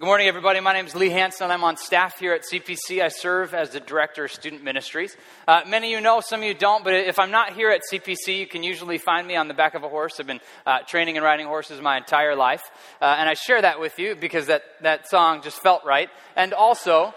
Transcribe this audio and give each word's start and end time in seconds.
Good 0.00 0.06
morning, 0.06 0.28
everybody. 0.28 0.60
My 0.60 0.72
name 0.72 0.86
is 0.86 0.94
Lee 0.94 1.10
Hanssen. 1.10 1.50
I'm 1.50 1.62
on 1.62 1.76
staff 1.76 2.18
here 2.18 2.32
at 2.32 2.44
CPC. 2.50 3.02
I 3.02 3.08
serve 3.08 3.52
as 3.52 3.68
the 3.68 3.80
Director 3.80 4.24
of 4.24 4.32
Student 4.32 4.64
Ministries. 4.64 5.14
Uh, 5.46 5.60
many 5.66 5.88
of 5.88 5.90
you 5.90 6.00
know, 6.00 6.22
some 6.22 6.40
of 6.40 6.46
you 6.46 6.54
don't, 6.54 6.82
but 6.82 6.94
if 6.94 7.18
I'm 7.18 7.30
not 7.30 7.52
here 7.52 7.68
at 7.68 7.82
CPC, 7.92 8.38
you 8.38 8.46
can 8.46 8.62
usually 8.62 8.96
find 8.96 9.28
me 9.28 9.36
on 9.36 9.46
the 9.46 9.52
back 9.52 9.74
of 9.74 9.84
a 9.84 9.90
horse. 9.90 10.18
I've 10.18 10.26
been 10.26 10.40
uh, 10.64 10.78
training 10.86 11.18
and 11.18 11.22
riding 11.22 11.46
horses 11.46 11.82
my 11.82 11.98
entire 11.98 12.34
life. 12.34 12.62
Uh, 12.98 13.14
and 13.18 13.28
I 13.28 13.34
share 13.34 13.60
that 13.60 13.78
with 13.78 13.98
you 13.98 14.14
because 14.14 14.46
that, 14.46 14.62
that 14.80 15.06
song 15.06 15.42
just 15.42 15.60
felt 15.60 15.84
right. 15.84 16.08
And 16.34 16.54
also, 16.54 17.12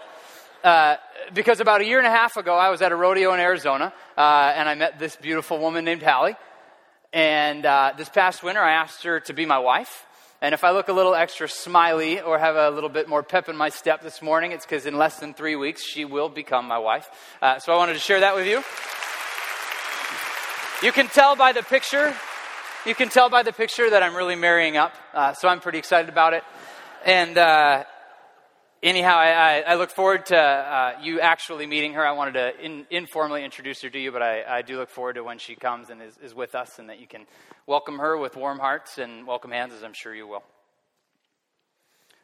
uh, 0.62 0.96
because 1.32 1.60
about 1.60 1.80
a 1.80 1.86
year 1.86 1.96
and 1.96 2.06
a 2.06 2.10
half 2.10 2.36
ago, 2.36 2.54
I 2.54 2.68
was 2.68 2.82
at 2.82 2.92
a 2.92 2.96
rodeo 2.96 3.32
in 3.32 3.40
Arizona, 3.40 3.94
uh, 4.14 4.52
and 4.54 4.68
I 4.68 4.74
met 4.74 4.98
this 4.98 5.16
beautiful 5.16 5.58
woman 5.58 5.86
named 5.86 6.02
Hallie. 6.02 6.36
And 7.14 7.64
uh, 7.64 7.94
this 7.96 8.10
past 8.10 8.42
winter, 8.42 8.60
I 8.60 8.72
asked 8.72 9.04
her 9.04 9.20
to 9.20 9.32
be 9.32 9.46
my 9.46 9.58
wife. 9.58 10.04
And 10.44 10.52
if 10.52 10.62
I 10.62 10.72
look 10.72 10.88
a 10.88 10.92
little 10.92 11.14
extra 11.14 11.48
smiley 11.48 12.20
or 12.20 12.38
have 12.38 12.54
a 12.54 12.68
little 12.68 12.90
bit 12.90 13.08
more 13.08 13.22
pep 13.22 13.48
in 13.48 13.56
my 13.56 13.70
step 13.70 14.02
this 14.02 14.20
morning, 14.20 14.52
it's 14.52 14.66
because 14.66 14.84
in 14.84 14.98
less 14.98 15.18
than 15.18 15.32
three 15.32 15.56
weeks, 15.56 15.82
she 15.82 16.04
will 16.04 16.28
become 16.28 16.68
my 16.68 16.76
wife. 16.76 17.08
Uh, 17.40 17.58
so 17.58 17.72
I 17.72 17.78
wanted 17.78 17.94
to 17.94 17.98
share 17.98 18.20
that 18.20 18.34
with 18.34 18.46
you. 18.46 18.56
You 20.86 20.92
can 20.92 21.06
tell 21.06 21.34
by 21.34 21.52
the 21.52 21.62
picture, 21.62 22.14
you 22.84 22.94
can 22.94 23.08
tell 23.08 23.30
by 23.30 23.42
the 23.42 23.54
picture 23.54 23.88
that 23.88 24.02
I'm 24.02 24.14
really 24.14 24.36
marrying 24.36 24.76
up. 24.76 24.92
Uh, 25.14 25.32
so 25.32 25.48
I'm 25.48 25.60
pretty 25.60 25.78
excited 25.78 26.10
about 26.10 26.34
it. 26.34 26.44
And 27.06 27.38
uh, 27.38 27.84
anyhow, 28.84 29.16
I, 29.16 29.60
I, 29.66 29.74
look 29.76 29.90
forward 29.90 30.26
to 30.26 30.36
uh, 30.36 30.92
you 31.02 31.20
actually 31.20 31.66
meeting 31.66 31.94
her. 31.94 32.06
I 32.06 32.12
wanted 32.12 32.34
to 32.34 32.64
in, 32.64 32.86
informally 32.90 33.44
introduce 33.44 33.80
her 33.82 33.90
to 33.90 33.98
you, 33.98 34.12
but 34.12 34.22
I, 34.22 34.44
I, 34.58 34.62
do 34.62 34.76
look 34.76 34.90
forward 34.90 35.14
to 35.14 35.24
when 35.24 35.38
she 35.38 35.54
comes 35.54 35.90
and 35.90 36.02
is, 36.02 36.16
is 36.22 36.34
with 36.34 36.54
us 36.54 36.78
and 36.78 36.90
that 36.90 37.00
you 37.00 37.06
can 37.06 37.26
welcome 37.66 37.98
her 37.98 38.16
with 38.16 38.36
warm 38.36 38.58
hearts 38.58 38.98
and 38.98 39.26
welcome 39.26 39.50
hands, 39.50 39.72
as 39.72 39.82
I'm 39.82 39.94
sure 39.94 40.14
you 40.14 40.26
will. 40.26 40.44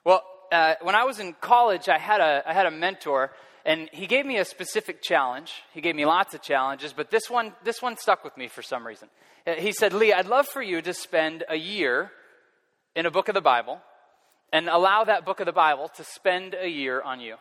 Well, 0.05 0.23
uh, 0.53 0.75
when 0.83 0.95
I 0.95 1.05
was 1.05 1.19
in 1.19 1.35
college, 1.41 1.89
I 1.89 1.99
had, 1.99 2.21
a, 2.21 2.43
I 2.47 2.53
had 2.53 2.67
a 2.67 2.71
mentor, 2.71 3.33
and 3.65 3.89
he 3.93 4.07
gave 4.07 4.27
me 4.27 4.37
a 4.39 4.45
specific 4.45 5.03
challenge. 5.03 5.53
He 5.73 5.81
gave 5.81 5.97
me 5.97 6.05
lots 6.05 6.35
of 6.35 6.43
challenges, 6.43 6.93
but 6.93 7.11
this 7.11 7.31
one, 7.31 7.55
this 7.65 7.81
one 7.81 7.97
stuck 7.97 8.23
with 8.23 8.37
me 8.37 8.49
for 8.49 8.63
some 8.63 8.87
reason. 8.87 9.09
Uh, 9.47 9.55
he 9.55 9.73
said, 9.73 9.93
Lee, 9.93 10.13
I'd 10.13 10.27
love 10.27 10.47
for 10.47 10.63
you 10.63 10.83
to 10.83 10.93
spend 10.93 11.45
a 11.49 11.57
year 11.57 12.11
in 12.95 13.07
a 13.07 13.11
book 13.11 13.29
of 13.29 13.35
the 13.35 13.41
Bible 13.41 13.81
and 14.53 14.69
allow 14.69 15.05
that 15.05 15.25
book 15.25 15.41
of 15.41 15.47
the 15.47 15.53
Bible 15.53 15.89
to 15.97 16.05
spend 16.05 16.55
a 16.55 16.69
year 16.69 17.01
on 17.01 17.21
you. 17.21 17.37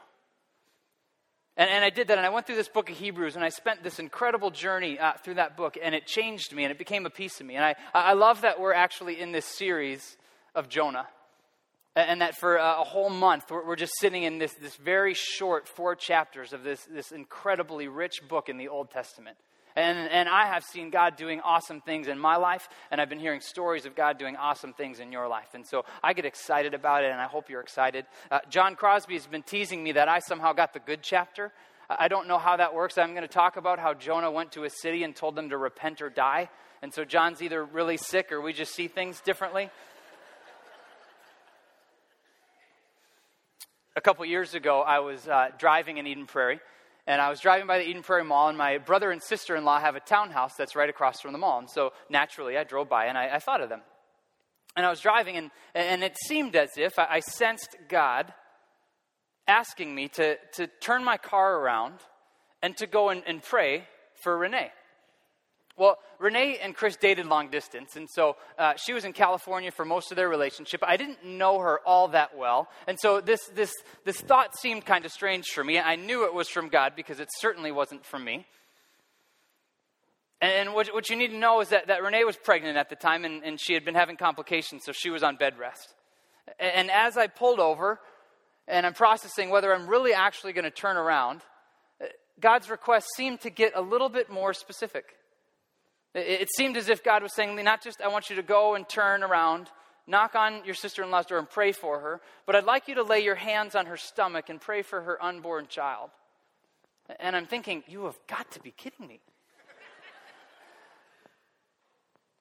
And, 1.57 1.69
and 1.69 1.83
I 1.83 1.89
did 1.89 2.07
that, 2.07 2.17
and 2.17 2.25
I 2.25 2.29
went 2.29 2.47
through 2.47 2.55
this 2.55 2.69
book 2.69 2.89
of 2.89 2.97
Hebrews, 2.97 3.35
and 3.35 3.43
I 3.43 3.49
spent 3.49 3.83
this 3.83 3.99
incredible 3.99 4.51
journey 4.51 4.97
uh, 4.97 5.13
through 5.23 5.35
that 5.35 5.57
book, 5.57 5.77
and 5.81 5.93
it 5.93 6.05
changed 6.05 6.53
me, 6.53 6.63
and 6.63 6.71
it 6.71 6.77
became 6.77 7.05
a 7.05 7.09
piece 7.09 7.41
of 7.41 7.45
me. 7.45 7.55
And 7.55 7.65
I, 7.65 7.75
I 7.93 8.13
love 8.13 8.41
that 8.41 8.59
we're 8.59 8.73
actually 8.73 9.19
in 9.19 9.31
this 9.31 9.45
series 9.45 10.17
of 10.55 10.69
Jonah. 10.69 11.07
And 11.95 12.21
that 12.21 12.37
for 12.37 12.55
a 12.55 12.83
whole 12.83 13.09
month, 13.09 13.49
we're 13.49 13.75
just 13.75 13.93
sitting 13.99 14.23
in 14.23 14.37
this, 14.37 14.53
this 14.53 14.75
very 14.75 15.13
short 15.13 15.67
four 15.67 15.95
chapters 15.95 16.53
of 16.53 16.63
this, 16.63 16.85
this 16.85 17.11
incredibly 17.11 17.89
rich 17.89 18.21
book 18.29 18.47
in 18.47 18.57
the 18.57 18.69
Old 18.69 18.89
Testament. 18.91 19.35
And, 19.79 20.11
and 20.11 20.27
I 20.27 20.47
have 20.47 20.65
seen 20.65 20.89
God 20.89 21.15
doing 21.15 21.39
awesome 21.39 21.79
things 21.79 22.09
in 22.09 22.19
my 22.19 22.35
life, 22.35 22.67
and 22.91 22.99
I've 22.99 23.07
been 23.07 23.19
hearing 23.19 23.39
stories 23.39 23.85
of 23.85 23.95
God 23.95 24.17
doing 24.17 24.35
awesome 24.35 24.73
things 24.73 24.99
in 24.99 25.13
your 25.13 25.29
life. 25.29 25.47
And 25.53 25.65
so 25.65 25.85
I 26.03 26.11
get 26.11 26.25
excited 26.25 26.73
about 26.73 27.05
it, 27.05 27.11
and 27.11 27.21
I 27.21 27.27
hope 27.27 27.49
you're 27.49 27.61
excited. 27.61 28.05
Uh, 28.29 28.39
John 28.49 28.75
Crosby 28.75 29.13
has 29.13 29.25
been 29.25 29.41
teasing 29.41 29.81
me 29.81 29.93
that 29.93 30.09
I 30.09 30.19
somehow 30.19 30.51
got 30.51 30.73
the 30.73 30.81
good 30.81 31.01
chapter. 31.01 31.53
I 31.89 32.09
don't 32.09 32.27
know 32.27 32.37
how 32.37 32.57
that 32.57 32.73
works. 32.73 32.97
I'm 32.97 33.11
going 33.11 33.21
to 33.21 33.29
talk 33.29 33.55
about 33.55 33.79
how 33.79 33.93
Jonah 33.93 34.29
went 34.29 34.51
to 34.51 34.65
a 34.65 34.69
city 34.69 35.03
and 35.03 35.15
told 35.15 35.37
them 35.37 35.49
to 35.49 35.57
repent 35.57 36.01
or 36.01 36.09
die. 36.09 36.49
And 36.81 36.93
so 36.93 37.05
John's 37.05 37.41
either 37.41 37.63
really 37.63 37.95
sick 37.95 38.33
or 38.33 38.41
we 38.41 38.51
just 38.51 38.75
see 38.75 38.89
things 38.89 39.21
differently. 39.21 39.69
a 43.95 44.01
couple 44.01 44.25
years 44.25 44.55
ago, 44.55 44.81
I 44.81 44.99
was 44.99 45.25
uh, 45.25 45.49
driving 45.57 45.99
in 45.99 46.07
Eden 46.07 46.25
Prairie 46.25 46.59
and 47.09 47.19
I 47.19 47.31
was 47.31 47.39
driving 47.39 47.65
by 47.65 47.79
the 47.79 47.89
Eden 47.89 48.03
Prairie 48.03 48.23
Mall, 48.23 48.49
and 48.49 48.57
my 48.57 48.77
brother 48.77 49.09
and 49.09 49.19
sister 49.21 49.55
in 49.55 49.65
law 49.65 49.79
have 49.79 49.95
a 49.95 49.99
townhouse 49.99 50.53
that's 50.55 50.75
right 50.75 50.87
across 50.87 51.19
from 51.19 51.31
the 51.31 51.39
mall. 51.39 51.57
And 51.57 51.67
so 51.67 51.91
naturally, 52.07 52.55
I 52.55 52.63
drove 52.63 52.87
by 52.87 53.07
and 53.07 53.17
I, 53.17 53.29
I 53.35 53.39
thought 53.39 53.61
of 53.61 53.69
them. 53.69 53.81
And 54.75 54.85
I 54.85 54.91
was 54.91 54.99
driving, 54.99 55.35
and, 55.35 55.49
and 55.73 56.03
it 56.03 56.15
seemed 56.27 56.55
as 56.55 56.69
if 56.77 56.99
I, 56.99 57.07
I 57.09 57.19
sensed 57.21 57.75
God 57.89 58.31
asking 59.47 59.95
me 59.95 60.09
to, 60.09 60.37
to 60.53 60.67
turn 60.81 61.03
my 61.03 61.17
car 61.17 61.59
around 61.59 61.95
and 62.61 62.77
to 62.77 62.85
go 62.85 63.09
and, 63.09 63.23
and 63.25 63.41
pray 63.41 63.87
for 64.21 64.37
Renee. 64.37 64.71
Well, 65.79 65.97
Renee 66.19 66.59
and 66.61 66.75
Chris 66.75 66.97
dated 66.97 67.25
long 67.25 67.49
distance, 67.49 67.95
and 67.95 68.09
so 68.09 68.35
uh, 68.57 68.73
she 68.75 68.91
was 68.91 69.05
in 69.05 69.13
California 69.13 69.71
for 69.71 69.85
most 69.85 70.11
of 70.11 70.17
their 70.17 70.27
relationship. 70.27 70.83
I 70.85 70.97
didn't 70.97 71.23
know 71.23 71.57
her 71.59 71.79
all 71.85 72.09
that 72.09 72.37
well, 72.37 72.67
and 72.85 72.99
so 72.99 73.21
this, 73.21 73.39
this, 73.55 73.71
this 74.03 74.19
thought 74.19 74.59
seemed 74.59 74.85
kind 74.85 75.05
of 75.05 75.11
strange 75.13 75.45
for 75.47 75.63
me. 75.63 75.79
I 75.79 75.95
knew 75.95 76.25
it 76.25 76.33
was 76.33 76.49
from 76.49 76.67
God 76.67 76.93
because 76.97 77.21
it 77.21 77.29
certainly 77.39 77.71
wasn't 77.71 78.05
from 78.05 78.25
me. 78.25 78.45
And, 80.41 80.73
what, 80.73 80.87
what 80.93 81.09
you 81.09 81.15
need 81.15 81.29
to 81.29 81.37
know 81.37 81.61
is 81.61 81.69
that, 81.69 81.87
that 81.87 82.03
Renee 82.03 82.25
was 82.25 82.35
pregnant 82.35 82.77
at 82.77 82.89
the 82.89 82.97
time, 82.97 83.23
and, 83.23 83.41
and 83.45 83.57
she 83.59 83.73
had 83.73 83.85
been 83.85 83.95
having 83.95 84.17
complications, 84.17 84.83
so 84.83 84.91
she 84.91 85.09
was 85.09 85.23
on 85.23 85.37
bed 85.37 85.57
rest. 85.57 85.95
And, 86.59 86.71
and 86.75 86.91
as 86.91 87.17
I 87.17 87.27
pulled 87.27 87.61
over, 87.61 88.01
and 88.67 88.85
I'm 88.85 88.93
processing 88.93 89.49
whether 89.49 89.73
I'm 89.73 89.87
really 89.87 90.13
actually 90.13 90.51
going 90.51 90.65
to 90.65 90.71
turn 90.71 90.97
around, 90.97 91.41
uh, 92.01 92.07
God's 92.41 92.69
request 92.69 93.07
seemed 93.15 93.39
to 93.41 93.49
get 93.49 93.71
a 93.75 93.81
little 93.81 94.09
bit 94.09 94.29
more 94.29 94.53
specific. 94.53 95.15
It 96.15 96.49
seemed 96.55 96.75
as 96.75 96.89
if 96.89 97.03
God 97.03 97.21
was 97.21 97.35
saying, 97.35 97.55
not 97.63 97.83
just, 97.83 98.01
I 98.01 98.07
want 98.07 98.29
you 98.29 98.35
to 98.37 98.43
go 98.43 98.75
and 98.75 98.87
turn 98.87 99.21
around, 99.23 99.67
knock 100.07 100.33
on 100.33 100.65
your 100.65 100.73
sister 100.73 101.03
in 101.03 101.11
law's 101.11 101.27
door 101.27 101.37
and 101.37 101.49
pray 101.49 101.71
for 101.71 101.99
her, 101.99 102.21
but 102.47 102.55
I'd 102.55 102.63
like 102.63 102.87
you 102.87 102.95
to 102.95 103.03
lay 103.03 103.19
your 103.19 103.35
hands 103.35 103.75
on 103.75 103.85
her 103.85 103.97
stomach 103.97 104.49
and 104.49 104.59
pray 104.59 104.81
for 104.81 105.01
her 105.01 105.23
unborn 105.23 105.67
child. 105.67 106.09
And 107.19 107.35
I'm 107.35 107.45
thinking, 107.45 107.83
you 107.87 108.05
have 108.05 108.17
got 108.27 108.51
to 108.51 108.59
be 108.59 108.71
kidding 108.71 109.07
me. 109.07 109.19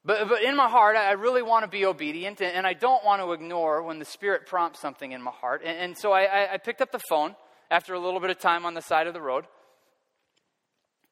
But, 0.05 0.29
but 0.29 0.43
in 0.43 0.57
my 0.57 0.71
heart, 0.71 0.97
I 0.97 1.13
really 1.13 1.43
want 1.43 1.65
to 1.65 1.69
be 1.69 1.85
obedient, 1.85 2.41
and, 2.41 2.67
I 2.67 2.73
don't 2.73 3.05
want 3.05 3.21
to 3.21 3.33
ignore 3.33 3.83
when 3.83 3.99
the 3.99 4.07
Spirit 4.07 4.47
prompts 4.47 4.81
something 4.81 5.13
in 5.13 5.21
my 5.21 5.33
heart. 5.33 5.61
And, 5.63 5.77
and 5.77 5.99
so 5.99 6.13
I, 6.13 6.55
I 6.55 6.57
picked 6.57 6.81
up 6.81 6.93
the 6.93 7.01
phone 7.11 7.37
after 7.71 7.93
a 7.93 7.99
little 7.99 8.21
bit 8.21 8.31
of 8.31 8.39
time 8.39 8.65
on 8.65 8.73
the 8.73 8.81
side 8.81 9.07
of 9.07 9.13
the 9.13 9.21
road 9.21 9.45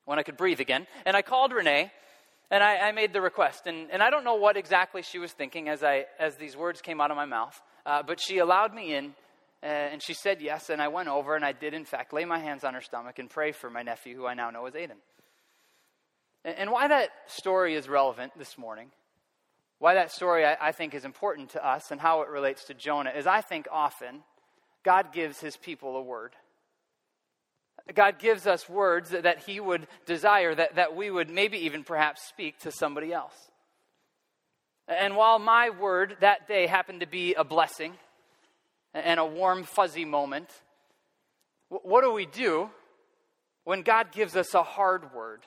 when 0.06 0.18
I 0.18 0.22
could 0.22 0.38
breathe 0.38 0.60
again, 0.60 0.86
and 1.04 1.14
I 1.14 1.20
called 1.20 1.52
Renee 1.52 1.90
and 2.50 2.62
I, 2.62 2.76
I, 2.88 2.92
made 2.92 3.12
the 3.12 3.20
request. 3.20 3.66
And, 3.66 3.90
and 3.90 4.02
I 4.02 4.10
don't 4.10 4.24
know 4.24 4.36
what 4.36 4.56
exactly 4.56 5.02
she 5.02 5.18
was 5.18 5.32
thinking 5.32 5.68
as, 5.68 5.82
I, 5.82 6.04
as 6.18 6.36
these 6.36 6.56
words 6.56 6.80
came 6.80 7.00
out 7.00 7.10
of 7.10 7.16
my 7.16 7.24
mouth, 7.24 7.60
uh, 7.84 8.02
but 8.06 8.20
she 8.20 8.38
allowed 8.38 8.74
me 8.74 8.94
in. 8.94 9.14
Uh, 9.62 9.66
and 9.66 10.02
she 10.02 10.14
said 10.14 10.40
yes, 10.40 10.70
and 10.70 10.82
I 10.82 10.88
went 10.88 11.08
over, 11.08 11.34
and 11.34 11.44
I 11.44 11.52
did, 11.52 11.74
in 11.74 11.86
fact, 11.86 12.12
lay 12.12 12.24
my 12.24 12.38
hands 12.38 12.62
on 12.62 12.74
her 12.74 12.82
stomach 12.82 13.18
and 13.18 13.28
pray 13.28 13.52
for 13.52 13.70
my 13.70 13.82
nephew, 13.82 14.14
who 14.14 14.26
I 14.26 14.34
now 14.34 14.50
know 14.50 14.66
as 14.66 14.74
Aiden. 14.74 15.00
And, 16.44 16.56
and 16.58 16.70
why 16.70 16.86
that 16.88 17.08
story 17.26 17.74
is 17.74 17.88
relevant 17.88 18.32
this 18.38 18.58
morning, 18.58 18.90
why 19.78 19.94
that 19.94 20.12
story 20.12 20.44
I, 20.44 20.56
I 20.60 20.72
think 20.72 20.94
is 20.94 21.04
important 21.04 21.50
to 21.50 21.66
us, 21.66 21.90
and 21.90 22.00
how 22.00 22.20
it 22.20 22.28
relates 22.28 22.64
to 22.66 22.74
Jonah, 22.74 23.10
is 23.16 23.26
I 23.26 23.40
think 23.40 23.66
often 23.72 24.22
God 24.84 25.12
gives 25.12 25.40
his 25.40 25.56
people 25.56 25.96
a 25.96 26.02
word. 26.02 26.34
God 27.94 28.18
gives 28.18 28.46
us 28.46 28.68
words 28.68 29.10
that, 29.10 29.38
He 29.46 29.60
would 29.60 29.86
desire 30.06 30.54
that, 30.54 30.74
that 30.74 30.96
we 30.96 31.10
would 31.10 31.30
maybe 31.30 31.58
even 31.58 31.84
perhaps 31.84 32.26
speak 32.26 32.58
to 32.60 32.72
somebody 32.72 33.12
else. 33.12 33.34
And 34.88 35.16
while 35.16 35.38
my 35.38 35.70
word 35.70 36.16
that 36.20 36.46
day 36.46 36.66
happened 36.66 37.00
to 37.00 37.06
be 37.06 37.34
a 37.34 37.44
blessing 37.44 37.94
and 38.94 39.20
a 39.20 39.26
warm, 39.26 39.64
fuzzy 39.64 40.04
moment, 40.04 40.50
what 41.68 42.02
do 42.02 42.12
we 42.12 42.26
do 42.26 42.70
when 43.64 43.82
God 43.82 44.12
gives 44.12 44.36
us 44.36 44.54
a 44.54 44.62
hard 44.62 45.12
word? 45.12 45.40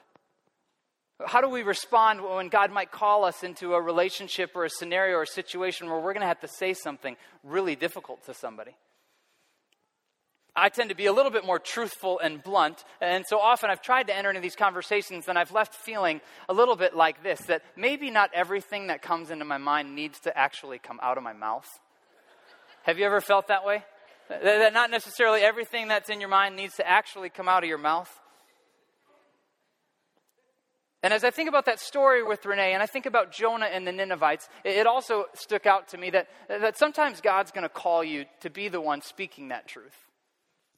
How 1.26 1.42
do 1.42 1.50
we 1.50 1.64
respond 1.64 2.22
when 2.22 2.48
God 2.48 2.72
might 2.72 2.92
call 2.92 3.26
us 3.26 3.44
into 3.44 3.74
a 3.74 3.82
relationship 3.82 4.52
or 4.56 4.64
a 4.64 4.70
scenario 4.70 5.18
or 5.18 5.24
a 5.24 5.28
situation 5.28 5.90
where 5.90 6.00
we're 6.00 6.14
going 6.14 6.22
to 6.22 6.28
have 6.28 6.40
to 6.42 6.48
say 6.48 6.74
something 6.74 7.18
really 7.44 7.76
difficult 7.76 8.26
to 8.26 8.34
somebody? 8.34 8.72
I 10.60 10.70
tend 10.70 10.90
to 10.90 10.96
be 10.96 11.06
a 11.06 11.14
little 11.14 11.32
bit 11.32 11.46
more 11.46 11.60
truthful 11.60 12.20
and 12.20 12.44
blunt. 12.44 12.84
And 13.02 13.26
so 13.26 13.40
often 13.40 13.70
I've 13.70 13.82
tried 13.82 14.08
to 14.08 14.16
enter 14.16 14.30
into 14.30 14.42
these 14.42 14.56
conversations 14.56 15.28
and 15.28 15.38
I've 15.38 15.52
left 15.52 15.74
feeling 15.74 16.22
a 16.48 16.54
little 16.54 16.76
bit 16.76 16.96
like 16.96 17.24
this 17.24 17.40
that 17.48 17.64
maybe 17.76 18.12
not 18.12 18.30
everything 18.34 18.88
that 18.88 19.02
comes 19.02 19.32
into 19.32 19.46
my 19.46 19.58
mind 19.58 19.96
needs 19.96 20.20
to 20.22 20.38
actually 20.38 20.80
come 20.80 21.00
out 21.02 21.18
of 21.18 21.24
my 21.24 21.34
mouth. 21.34 21.68
Have 22.84 23.00
you 23.00 23.06
ever 23.06 23.22
felt 23.22 23.48
that 23.48 23.66
way? 23.66 23.84
That 24.30 24.74
not 24.74 24.92
necessarily 24.92 25.42
everything 25.42 25.88
that's 25.88 26.10
in 26.10 26.20
your 26.20 26.30
mind 26.30 26.56
needs 26.56 26.76
to 26.76 26.88
actually 26.88 27.30
come 27.30 27.48
out 27.48 27.64
of 27.64 27.70
your 27.70 27.80
mouth. 27.80 28.10
And 31.02 31.14
as 31.14 31.24
I 31.24 31.32
think 31.32 31.48
about 31.48 31.66
that 31.66 31.80
story 31.80 32.24
with 32.24 32.46
Renee, 32.46 32.74
and 32.74 32.84
I 32.84 32.86
think 32.86 33.06
about 33.06 33.32
Jonah 33.32 33.68
and 33.68 33.88
the 33.88 33.92
Ninevites, 33.92 34.50
it 34.66 34.86
also 34.86 35.26
stuck 35.34 35.66
out 35.66 35.88
to 35.90 35.98
me 35.98 36.10
that, 36.10 36.28
that 36.50 36.78
sometimes 36.78 37.22
God's 37.22 37.52
going 37.52 37.64
to 37.64 37.70
call 37.70 38.04
you 38.04 38.26
to 38.42 38.50
be 38.50 38.68
the 38.68 38.82
one 38.82 39.02
speaking 39.02 39.48
that 39.48 39.66
truth. 39.66 40.09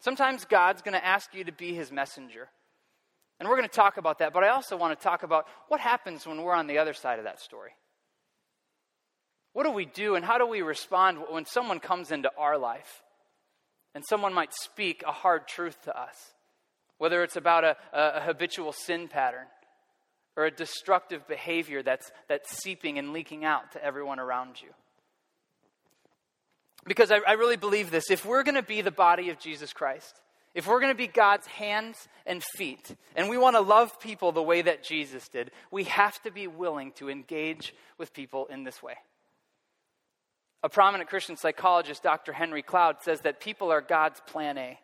Sometimes 0.01 0.45
God's 0.45 0.81
going 0.81 0.93
to 0.93 1.05
ask 1.05 1.33
you 1.33 1.43
to 1.43 1.51
be 1.51 1.73
his 1.73 1.91
messenger. 1.91 2.49
And 3.39 3.47
we're 3.47 3.55
going 3.55 3.69
to 3.69 3.75
talk 3.75 3.97
about 3.97 4.19
that, 4.19 4.33
but 4.33 4.43
I 4.43 4.49
also 4.49 4.75
want 4.75 4.97
to 4.97 5.03
talk 5.03 5.23
about 5.23 5.45
what 5.67 5.79
happens 5.79 6.27
when 6.27 6.41
we're 6.41 6.53
on 6.53 6.67
the 6.67 6.79
other 6.79 6.93
side 6.93 7.19
of 7.19 7.25
that 7.25 7.39
story. 7.39 7.71
What 9.53 9.63
do 9.63 9.71
we 9.71 9.85
do 9.85 10.15
and 10.15 10.25
how 10.25 10.37
do 10.37 10.47
we 10.47 10.61
respond 10.61 11.19
when 11.29 11.45
someone 11.45 11.79
comes 11.79 12.11
into 12.11 12.31
our 12.37 12.57
life 12.57 13.03
And 13.93 14.05
someone 14.05 14.33
might 14.33 14.53
speak 14.53 15.03
a 15.05 15.11
hard 15.11 15.47
truth 15.47 15.81
to 15.83 15.99
us, 15.99 16.15
whether 16.97 17.23
it's 17.23 17.35
about 17.35 17.63
a, 17.65 17.75
a, 17.91 18.21
habitual 18.21 18.71
sin 18.71 19.09
pattern 19.09 19.47
or 20.37 20.45
a 20.45 20.51
destructive 20.51 21.27
behavior 21.27 21.83
that's, 21.83 22.09
that's 22.29 22.57
seeping 22.63 22.97
and 22.97 23.11
leaking 23.11 23.43
out 23.43 23.73
to 23.73 23.83
everyone 23.83 24.19
around 24.19 24.61
you. 24.61 24.69
Because 26.85 27.11
I, 27.11 27.19
I 27.27 27.33
really 27.33 27.57
believe 27.57 27.91
this. 27.91 28.09
If 28.09 28.25
we're 28.25 28.43
going 28.43 28.55
to 28.55 28.63
be 28.63 28.81
the 28.81 28.91
body 28.91 29.29
of 29.29 29.39
Jesus 29.39 29.73
Christ, 29.73 30.19
if 30.53 30.67
we're 30.67 30.79
going 30.79 30.91
to 30.91 30.97
be 30.97 31.07
God's 31.07 31.47
hands 31.47 32.07
and 32.25 32.43
feet, 32.43 32.95
and 33.15 33.29
we 33.29 33.37
want 33.37 33.55
to 33.55 33.61
love 33.61 33.99
people 33.99 34.31
the 34.31 34.41
way 34.41 34.61
that 34.61 34.83
Jesus 34.83 35.27
did, 35.29 35.51
we 35.69 35.85
have 35.85 36.21
to 36.23 36.31
be 36.31 36.47
willing 36.47 36.91
to 36.93 37.09
engage 37.09 37.73
with 37.97 38.13
people 38.13 38.47
in 38.47 38.63
this 38.63 38.83
way. 38.83 38.95
A 40.63 40.69
prominent 40.69 41.09
Christian 41.09 41.37
psychologist, 41.37 42.03
Dr. 42.03 42.33
Henry 42.33 42.61
Cloud, 42.61 42.97
says 43.01 43.21
that 43.21 43.39
people 43.39 43.71
are 43.71 43.81
God's 43.81 44.19
plan 44.27 44.57
A. 44.57 44.79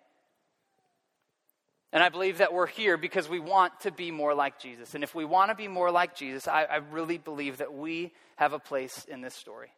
And 1.94 2.04
I 2.04 2.10
believe 2.10 2.40
that 2.40 2.54
we're 2.54 2.68
here 2.68 2.98
because 2.98 3.30
we 3.30 3.40
want 3.40 3.80
to 3.82 3.92
be 3.92 4.12
more 4.12 4.34
like 4.34 4.60
Jesus. 4.60 4.96
And 4.96 5.04
if 5.04 5.16
we 5.16 5.26
want 5.26 5.52
to 5.52 5.56
be 5.56 5.68
more 5.68 5.92
like 5.92 6.16
Jesus, 6.16 6.48
I, 6.48 6.64
I 6.64 6.76
really 6.78 7.18
believe 7.18 7.58
that 7.58 7.74
we 7.74 8.14
have 8.36 8.54
a 8.54 8.60
place 8.60 9.06
in 9.06 9.22
this 9.22 9.34
story. 9.34 9.70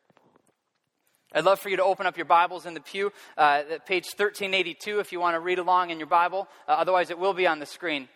I'd 1.31 1.43
love 1.43 1.59
for 1.59 1.69
you 1.69 1.77
to 1.77 1.83
open 1.83 2.07
up 2.07 2.17
your 2.17 2.25
Bibles 2.25 2.65
in 2.65 2.73
the 2.73 2.79
pew, 2.79 3.13
uh, 3.37 3.61
page 3.85 4.05
1382, 4.05 4.99
if 4.99 5.11
you 5.11 5.19
want 5.19 5.35
to 5.35 5.39
read 5.39 5.59
along 5.59 5.91
in 5.91 5.99
your 5.99 6.07
Bible. 6.07 6.47
Uh, 6.67 6.71
otherwise, 6.71 7.11
it 7.11 7.19
will 7.19 7.35
be 7.35 7.45
on 7.45 7.59
the 7.59 7.67
screen. 7.67 8.09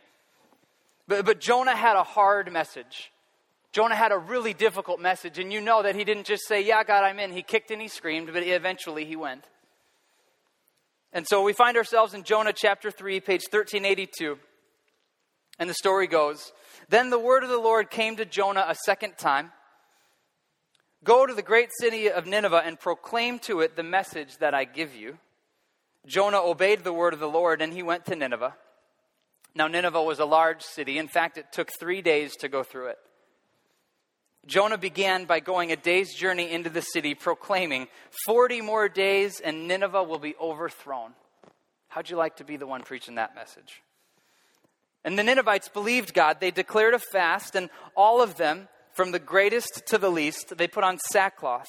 But, 1.07 1.23
but 1.23 1.39
Jonah 1.39 1.75
had 1.75 1.95
a 1.95 2.01
hard 2.01 2.51
message. 2.51 3.11
Jonah 3.71 3.95
had 3.95 4.11
a 4.11 4.17
really 4.17 4.55
difficult 4.55 4.99
message, 4.99 5.37
and 5.37 5.53
you 5.53 5.61
know 5.61 5.83
that 5.83 5.95
he 5.95 6.03
didn't 6.03 6.25
just 6.25 6.47
say, 6.47 6.65
Yeah, 6.65 6.83
God, 6.83 7.03
I'm 7.03 7.19
in. 7.19 7.31
He 7.31 7.43
kicked 7.43 7.69
and 7.69 7.79
he 7.79 7.87
screamed, 7.87 8.31
but 8.33 8.41
eventually 8.41 9.05
he 9.05 9.15
went. 9.15 9.43
And 11.11 11.27
so 11.27 11.43
we 11.43 11.53
find 11.53 11.77
ourselves 11.77 12.15
in 12.15 12.23
Jonah 12.23 12.53
chapter 12.53 12.89
3, 12.89 13.19
page 13.19 13.43
1382. 13.51 14.39
And 15.59 15.69
the 15.69 15.75
story 15.75 16.07
goes 16.07 16.51
Then 16.89 17.11
the 17.11 17.19
word 17.19 17.43
of 17.43 17.49
the 17.49 17.59
Lord 17.59 17.91
came 17.91 18.15
to 18.15 18.25
Jonah 18.25 18.65
a 18.67 18.75
second 18.85 19.19
time 19.19 19.51
Go 21.03 21.25
to 21.25 21.33
the 21.33 21.41
great 21.41 21.69
city 21.79 22.09
of 22.09 22.25
Nineveh 22.25 22.63
and 22.65 22.79
proclaim 22.79 23.39
to 23.39 23.59
it 23.59 23.75
the 23.75 23.83
message 23.83 24.37
that 24.37 24.53
I 24.53 24.63
give 24.63 24.95
you. 24.95 25.17
Jonah 26.05 26.41
obeyed 26.41 26.83
the 26.83 26.93
word 26.93 27.13
of 27.13 27.19
the 27.19 27.29
Lord 27.29 27.61
and 27.61 27.73
he 27.73 27.83
went 27.83 28.05
to 28.05 28.15
Nineveh. 28.15 28.55
Now, 29.55 29.67
Nineveh 29.67 30.01
was 30.01 30.19
a 30.19 30.25
large 30.25 30.63
city. 30.63 30.97
In 30.97 31.07
fact, 31.07 31.37
it 31.37 31.51
took 31.51 31.71
three 31.71 32.01
days 32.01 32.35
to 32.37 32.47
go 32.47 32.63
through 32.63 32.87
it. 32.87 32.97
Jonah 34.45 34.77
began 34.77 35.25
by 35.25 35.39
going 35.39 35.71
a 35.71 35.75
day's 35.75 36.13
journey 36.13 36.51
into 36.51 36.69
the 36.69 36.81
city, 36.81 37.15
proclaiming, 37.15 37.87
40 38.25 38.61
more 38.61 38.89
days 38.89 39.39
and 39.39 39.67
Nineveh 39.67 40.03
will 40.03 40.19
be 40.19 40.35
overthrown. 40.41 41.13
How'd 41.87 42.09
you 42.09 42.17
like 42.17 42.37
to 42.37 42.43
be 42.43 42.57
the 42.57 42.67
one 42.67 42.81
preaching 42.81 43.15
that 43.15 43.35
message? 43.35 43.83
And 45.05 45.19
the 45.19 45.23
Ninevites 45.23 45.69
believed 45.69 46.13
God. 46.13 46.39
They 46.39 46.51
declared 46.51 46.93
a 46.93 46.99
fast, 46.99 47.55
and 47.55 47.69
all 47.95 48.21
of 48.21 48.37
them 48.37 48.67
from 48.93 49.11
the 49.11 49.19
greatest 49.19 49.83
to 49.87 49.97
the 49.97 50.09
least, 50.09 50.57
they 50.57 50.67
put 50.67 50.83
on 50.83 50.99
sackcloth. 51.11 51.67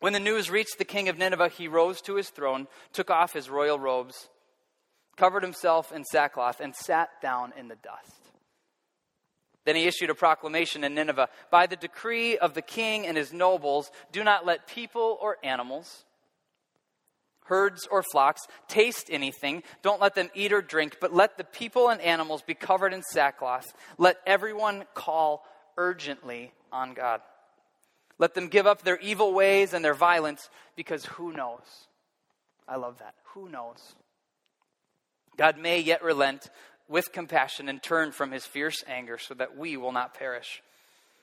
When 0.00 0.12
the 0.12 0.20
news 0.20 0.50
reached 0.50 0.78
the 0.78 0.84
king 0.84 1.08
of 1.08 1.18
Nineveh, 1.18 1.48
he 1.48 1.66
rose 1.68 2.00
to 2.02 2.16
his 2.16 2.28
throne, 2.30 2.68
took 2.92 3.10
off 3.10 3.32
his 3.32 3.50
royal 3.50 3.78
robes, 3.78 4.28
covered 5.16 5.42
himself 5.42 5.90
in 5.92 6.04
sackcloth, 6.04 6.60
and 6.60 6.74
sat 6.74 7.08
down 7.20 7.52
in 7.58 7.68
the 7.68 7.76
dust. 7.76 8.28
Then 9.64 9.76
he 9.76 9.86
issued 9.86 10.08
a 10.08 10.14
proclamation 10.14 10.82
in 10.82 10.94
Nineveh 10.94 11.28
By 11.50 11.66
the 11.66 11.76
decree 11.76 12.38
of 12.38 12.54
the 12.54 12.62
king 12.62 13.06
and 13.06 13.16
his 13.16 13.32
nobles, 13.32 13.90
do 14.12 14.24
not 14.24 14.46
let 14.46 14.66
people 14.66 15.18
or 15.20 15.36
animals, 15.42 16.04
herds 17.44 17.86
or 17.90 18.02
flocks, 18.02 18.42
taste 18.68 19.08
anything. 19.10 19.62
Don't 19.82 20.00
let 20.00 20.14
them 20.14 20.30
eat 20.34 20.52
or 20.52 20.62
drink, 20.62 20.98
but 21.00 21.12
let 21.12 21.36
the 21.36 21.44
people 21.44 21.88
and 21.90 22.00
animals 22.00 22.42
be 22.42 22.54
covered 22.54 22.94
in 22.94 23.02
sackcloth. 23.02 23.66
Let 23.98 24.18
everyone 24.26 24.84
call 24.94 25.44
urgently 25.78 26.52
on 26.70 26.92
God. 26.92 27.22
Let 28.18 28.34
them 28.34 28.48
give 28.48 28.66
up 28.66 28.82
their 28.82 28.98
evil 28.98 29.32
ways 29.32 29.72
and 29.72 29.82
their 29.82 29.94
violence 29.94 30.50
because 30.76 31.06
who 31.06 31.32
knows? 31.32 31.86
I 32.68 32.76
love 32.76 32.98
that. 32.98 33.14
Who 33.32 33.48
knows? 33.48 33.94
God 35.36 35.56
may 35.56 35.78
yet 35.78 36.02
relent 36.02 36.50
with 36.88 37.12
compassion 37.12 37.68
and 37.68 37.82
turn 37.82 38.12
from 38.12 38.32
his 38.32 38.44
fierce 38.44 38.82
anger 38.86 39.18
so 39.18 39.34
that 39.34 39.56
we 39.56 39.76
will 39.76 39.92
not 39.92 40.14
perish. 40.14 40.62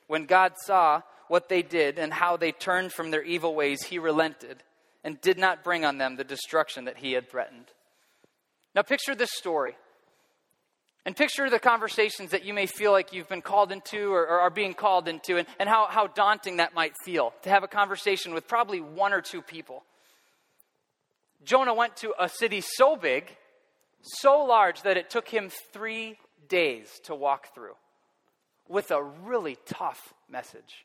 When 0.06 0.24
God 0.24 0.54
saw 0.56 1.02
what 1.28 1.48
they 1.48 1.62
did 1.62 1.98
and 1.98 2.12
how 2.12 2.36
they 2.36 2.52
turned 2.52 2.92
from 2.92 3.10
their 3.10 3.22
evil 3.22 3.54
ways, 3.54 3.82
he 3.82 3.98
relented 3.98 4.62
and 5.04 5.20
did 5.20 5.38
not 5.38 5.64
bring 5.64 5.84
on 5.84 5.98
them 5.98 6.16
the 6.16 6.24
destruction 6.24 6.86
that 6.86 6.98
he 6.98 7.12
had 7.12 7.28
threatened. 7.30 7.66
Now, 8.74 8.82
picture 8.82 9.14
this 9.14 9.32
story. 9.32 9.76
And 11.06 11.14
picture 11.14 11.48
the 11.48 11.60
conversations 11.60 12.32
that 12.32 12.44
you 12.44 12.52
may 12.52 12.66
feel 12.66 12.90
like 12.90 13.12
you've 13.12 13.28
been 13.28 13.40
called 13.40 13.70
into 13.70 14.12
or, 14.12 14.22
or, 14.22 14.40
are 14.40 14.50
being 14.50 14.74
called 14.74 15.06
into, 15.06 15.36
and, 15.36 15.46
and 15.60 15.68
how, 15.68 15.86
how 15.86 16.08
daunting 16.08 16.56
that 16.56 16.74
might 16.74 16.94
feel 17.04 17.32
to 17.42 17.48
have 17.48 17.62
a 17.62 17.68
conversation 17.68 18.34
with 18.34 18.48
probably 18.48 18.80
one 18.80 19.12
or 19.12 19.20
two 19.20 19.40
people. 19.40 19.84
Jonah 21.44 21.74
went 21.74 21.96
to 21.98 22.12
a 22.18 22.28
city 22.28 22.60
so 22.60 22.96
big, 22.96 23.30
so 24.02 24.44
large, 24.44 24.82
that 24.82 24.96
it 24.96 25.08
took 25.08 25.28
him 25.28 25.48
three 25.72 26.18
days 26.48 26.88
to 27.04 27.14
walk 27.14 27.54
through 27.54 27.76
with 28.68 28.90
a 28.90 29.00
really 29.00 29.58
tough 29.64 30.12
message. 30.28 30.84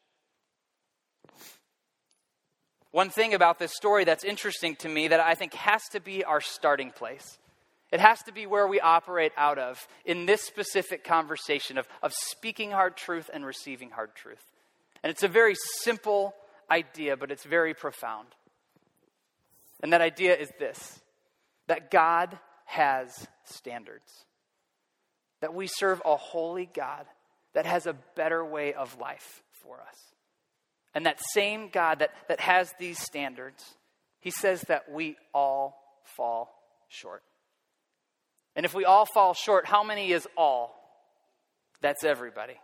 One 2.92 3.10
thing 3.10 3.34
about 3.34 3.58
this 3.58 3.74
story 3.76 4.04
that's 4.04 4.24
interesting 4.24 4.76
to 4.78 4.90
me 4.90 5.08
that 5.08 5.20
I 5.20 5.34
think 5.34 5.56
has 5.56 5.82
to 5.94 6.00
be 6.00 6.24
our 6.24 6.42
starting 6.42 6.92
place 6.92 7.40
it 7.92 8.00
has 8.00 8.22
to 8.24 8.32
be 8.32 8.46
where 8.46 8.68
we 8.68 8.80
operate 8.80 9.34
out 9.36 9.60
of 9.60 9.86
in 10.06 10.26
this 10.26 10.42
specific 10.42 11.04
conversation 11.04 11.78
of, 11.78 11.88
of 12.02 12.14
speaking 12.14 12.72
hard 12.72 12.96
truth 12.96 13.30
and 13.34 13.46
receiving 13.46 13.90
hard 13.90 14.16
truth. 14.16 14.44
And 15.04 15.12
it's 15.12 15.24
a 15.24 15.28
very 15.28 15.56
simple 15.80 16.34
idea, 16.70 17.18
but 17.18 17.32
it's 17.32 17.44
very 17.44 17.74
profound. 17.74 18.28
And 19.82 19.92
that 19.94 20.02
idea 20.02 20.36
is 20.36 20.50
this 20.60 21.02
that 21.68 21.92
God 21.92 22.38
has 22.66 23.28
standards, 23.46 24.26
that 25.42 25.54
we 25.54 25.68
serve 25.68 26.02
a 26.06 26.16
holy 26.16 26.70
God 26.74 27.06
that 27.54 27.66
has 27.66 27.86
a 27.86 27.96
better 28.16 28.44
way 28.46 28.74
of 28.74 28.98
life 29.00 29.44
for 29.64 29.82
us. 29.82 29.98
And 30.94 31.06
that 31.06 31.20
same 31.34 31.70
God 31.70 32.00
that, 32.00 32.12
that 32.28 32.40
has 32.40 32.74
these 32.80 33.00
standards, 33.00 33.64
he 34.20 34.32
says 34.32 34.62
that 34.68 34.92
we 34.92 35.18
all 35.34 35.78
fall 36.04 36.54
short. 36.90 37.24
And 38.56 38.66
if 38.66 38.74
we 38.74 38.86
all 38.86 39.06
fall 39.06 39.34
short, 39.34 39.66
how 39.66 39.84
many 39.84 40.12
is 40.12 40.28
all? 40.36 40.76
That's 41.82 42.04
everybody. 42.04 42.56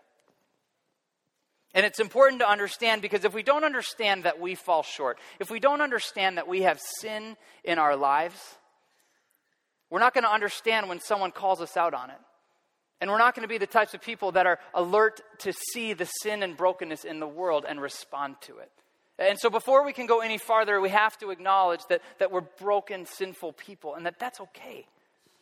And 1.74 1.86
it's 1.86 2.00
important 2.00 2.41
to 2.41 2.50
understand 2.50 3.01
because 3.01 3.24
if 3.24 3.34
we 3.34 3.44
don't 3.44 3.63
understand 3.63 4.24
that 4.24 4.39
we 4.39 4.56
fall 4.56 4.84
short, 4.84 5.20
if 5.39 5.51
we 5.51 5.60
don't 5.60 5.82
understand 5.82 6.38
that 6.38 6.48
we 6.48 6.63
have 6.63 6.79
sin 7.00 7.38
in 7.63 7.77
our 7.77 7.96
lives, 7.96 8.39
we're 9.89 10.00
not 10.00 10.13
going 10.13 10.24
to 10.24 10.32
understand 10.32 10.89
when 10.89 11.00
someone 11.00 11.32
calls 11.32 11.62
us 11.62 11.77
out 11.77 11.94
on 11.94 12.10
it. 12.10 12.17
And 13.00 13.12
we're 13.12 13.20
not 13.20 13.36
going 13.36 13.44
to 13.44 13.48
be 13.48 13.60
the 13.60 13.67
types 13.67 13.94
of 13.94 14.01
people 14.01 14.32
that 14.32 14.48
are 14.48 14.60
alert 14.74 15.22
to 15.39 15.53
see 15.72 15.94
the 15.94 16.06
sin 16.06 16.41
and 16.41 16.58
brokenness 16.58 17.06
in 17.06 17.20
the 17.20 17.27
world 17.27 17.65
and 17.67 17.79
respond 17.79 18.38
to 18.41 18.58
it. 18.58 18.72
And 19.20 19.38
so 19.39 19.50
before 19.50 19.86
we 19.86 19.94
can 19.94 20.08
go 20.08 20.22
any 20.22 20.38
farther, 20.38 20.82
we 20.82 20.89
have 20.89 21.17
to 21.20 21.29
acknowledge 21.29 21.82
that, 21.89 22.01
that 22.20 22.32
we're 22.32 22.41
broken, 22.41 23.06
sinful 23.06 23.53
people 23.53 23.96
and 23.96 24.06
that 24.06 24.20
that's 24.20 24.39
okay. 24.39 24.88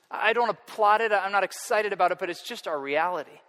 I 0.10 0.34
don't 0.34 0.50
applaud 0.50 1.02
it, 1.02 1.12
I'm 1.12 1.32
not 1.32 1.44
excited 1.44 1.94
about 1.94 2.12
it, 2.12 2.20
but 2.20 2.30
it's 2.30 2.44
just 2.44 2.68
our 2.68 2.80
reality. 2.80 3.40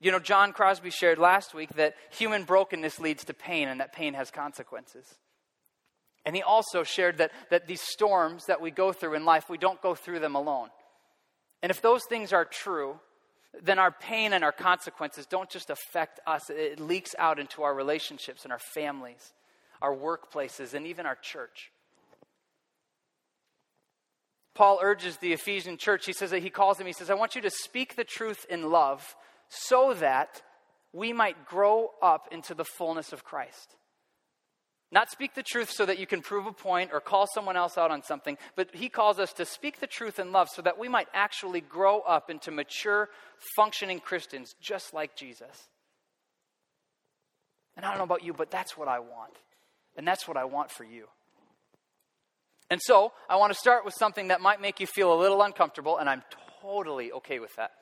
You 0.00 0.10
know, 0.10 0.18
John 0.18 0.52
Crosby 0.52 0.90
shared 0.90 1.18
last 1.18 1.54
week 1.54 1.70
that 1.76 1.94
human 2.10 2.44
brokenness 2.44 2.98
leads 2.98 3.24
to 3.24 3.34
pain 3.34 3.68
and 3.68 3.80
that 3.80 3.92
pain 3.92 4.14
has 4.14 4.30
consequences. 4.30 5.06
And 6.26 6.34
he 6.34 6.42
also 6.42 6.82
shared 6.82 7.18
that, 7.18 7.32
that 7.50 7.66
these 7.66 7.80
storms 7.80 8.46
that 8.46 8.60
we 8.60 8.70
go 8.70 8.92
through 8.92 9.14
in 9.14 9.24
life, 9.24 9.48
we 9.48 9.58
don't 9.58 9.80
go 9.80 9.94
through 9.94 10.20
them 10.20 10.34
alone. 10.34 10.68
And 11.62 11.70
if 11.70 11.80
those 11.80 12.02
things 12.08 12.32
are 12.32 12.44
true, 12.44 12.98
then 13.62 13.78
our 13.78 13.90
pain 13.90 14.32
and 14.32 14.42
our 14.42 14.52
consequences 14.52 15.26
don't 15.26 15.48
just 15.50 15.70
affect 15.70 16.20
us, 16.26 16.50
it 16.50 16.80
leaks 16.80 17.14
out 17.18 17.38
into 17.38 17.62
our 17.62 17.74
relationships 17.74 18.44
and 18.44 18.52
our 18.52 18.58
families, 18.58 19.32
our 19.80 19.94
workplaces, 19.94 20.74
and 20.74 20.86
even 20.86 21.06
our 21.06 21.16
church. 21.16 21.70
Paul 24.54 24.78
urges 24.80 25.16
the 25.16 25.32
Ephesian 25.32 25.76
church, 25.76 26.06
he 26.06 26.12
says 26.12 26.30
that 26.30 26.42
he 26.42 26.50
calls 26.50 26.78
them, 26.78 26.86
he 26.86 26.92
says, 26.92 27.10
I 27.10 27.14
want 27.14 27.34
you 27.34 27.42
to 27.42 27.50
speak 27.50 27.96
the 27.96 28.04
truth 28.04 28.46
in 28.48 28.70
love 28.70 29.16
so 29.48 29.94
that 29.94 30.42
we 30.92 31.12
might 31.12 31.44
grow 31.44 31.90
up 32.00 32.28
into 32.30 32.54
the 32.54 32.64
fullness 32.64 33.12
of 33.12 33.24
Christ. 33.24 33.76
Not 34.92 35.10
speak 35.10 35.34
the 35.34 35.42
truth 35.42 35.72
so 35.72 35.84
that 35.86 35.98
you 35.98 36.06
can 36.06 36.22
prove 36.22 36.46
a 36.46 36.52
point 36.52 36.90
or 36.92 37.00
call 37.00 37.26
someone 37.26 37.56
else 37.56 37.76
out 37.76 37.90
on 37.90 38.04
something, 38.04 38.38
but 38.54 38.72
he 38.72 38.88
calls 38.88 39.18
us 39.18 39.32
to 39.34 39.44
speak 39.44 39.80
the 39.80 39.88
truth 39.88 40.20
in 40.20 40.30
love 40.30 40.48
so 40.48 40.62
that 40.62 40.78
we 40.78 40.88
might 40.88 41.08
actually 41.12 41.60
grow 41.60 42.00
up 42.00 42.30
into 42.30 42.52
mature, 42.52 43.08
functioning 43.56 43.98
Christians 43.98 44.54
just 44.60 44.94
like 44.94 45.16
Jesus. 45.16 45.68
And 47.76 47.84
I 47.84 47.88
don't 47.88 47.98
know 47.98 48.04
about 48.04 48.22
you, 48.22 48.32
but 48.32 48.52
that's 48.52 48.76
what 48.76 48.86
I 48.86 49.00
want. 49.00 49.36
And 49.96 50.06
that's 50.06 50.28
what 50.28 50.36
I 50.36 50.44
want 50.44 50.70
for 50.70 50.84
you. 50.84 51.08
And 52.70 52.80
so, 52.82 53.12
I 53.28 53.36
want 53.36 53.52
to 53.52 53.58
start 53.58 53.84
with 53.84 53.94
something 53.94 54.28
that 54.28 54.40
might 54.40 54.60
make 54.60 54.80
you 54.80 54.86
feel 54.86 55.12
a 55.12 55.18
little 55.20 55.42
uncomfortable, 55.42 55.98
and 55.98 56.08
I'm 56.08 56.22
totally 56.62 57.12
okay 57.12 57.38
with 57.38 57.54
that. 57.56 57.72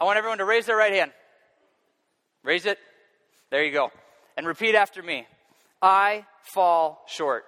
I 0.00 0.04
want 0.04 0.18
everyone 0.18 0.38
to 0.38 0.44
raise 0.44 0.66
their 0.66 0.76
right 0.76 0.92
hand. 0.92 1.12
Raise 2.42 2.66
it. 2.66 2.78
There 3.50 3.64
you 3.64 3.72
go. 3.72 3.90
And 4.36 4.46
repeat 4.46 4.74
after 4.74 5.02
me 5.02 5.26
I 5.80 6.24
fall 6.54 7.04
short. 7.06 7.44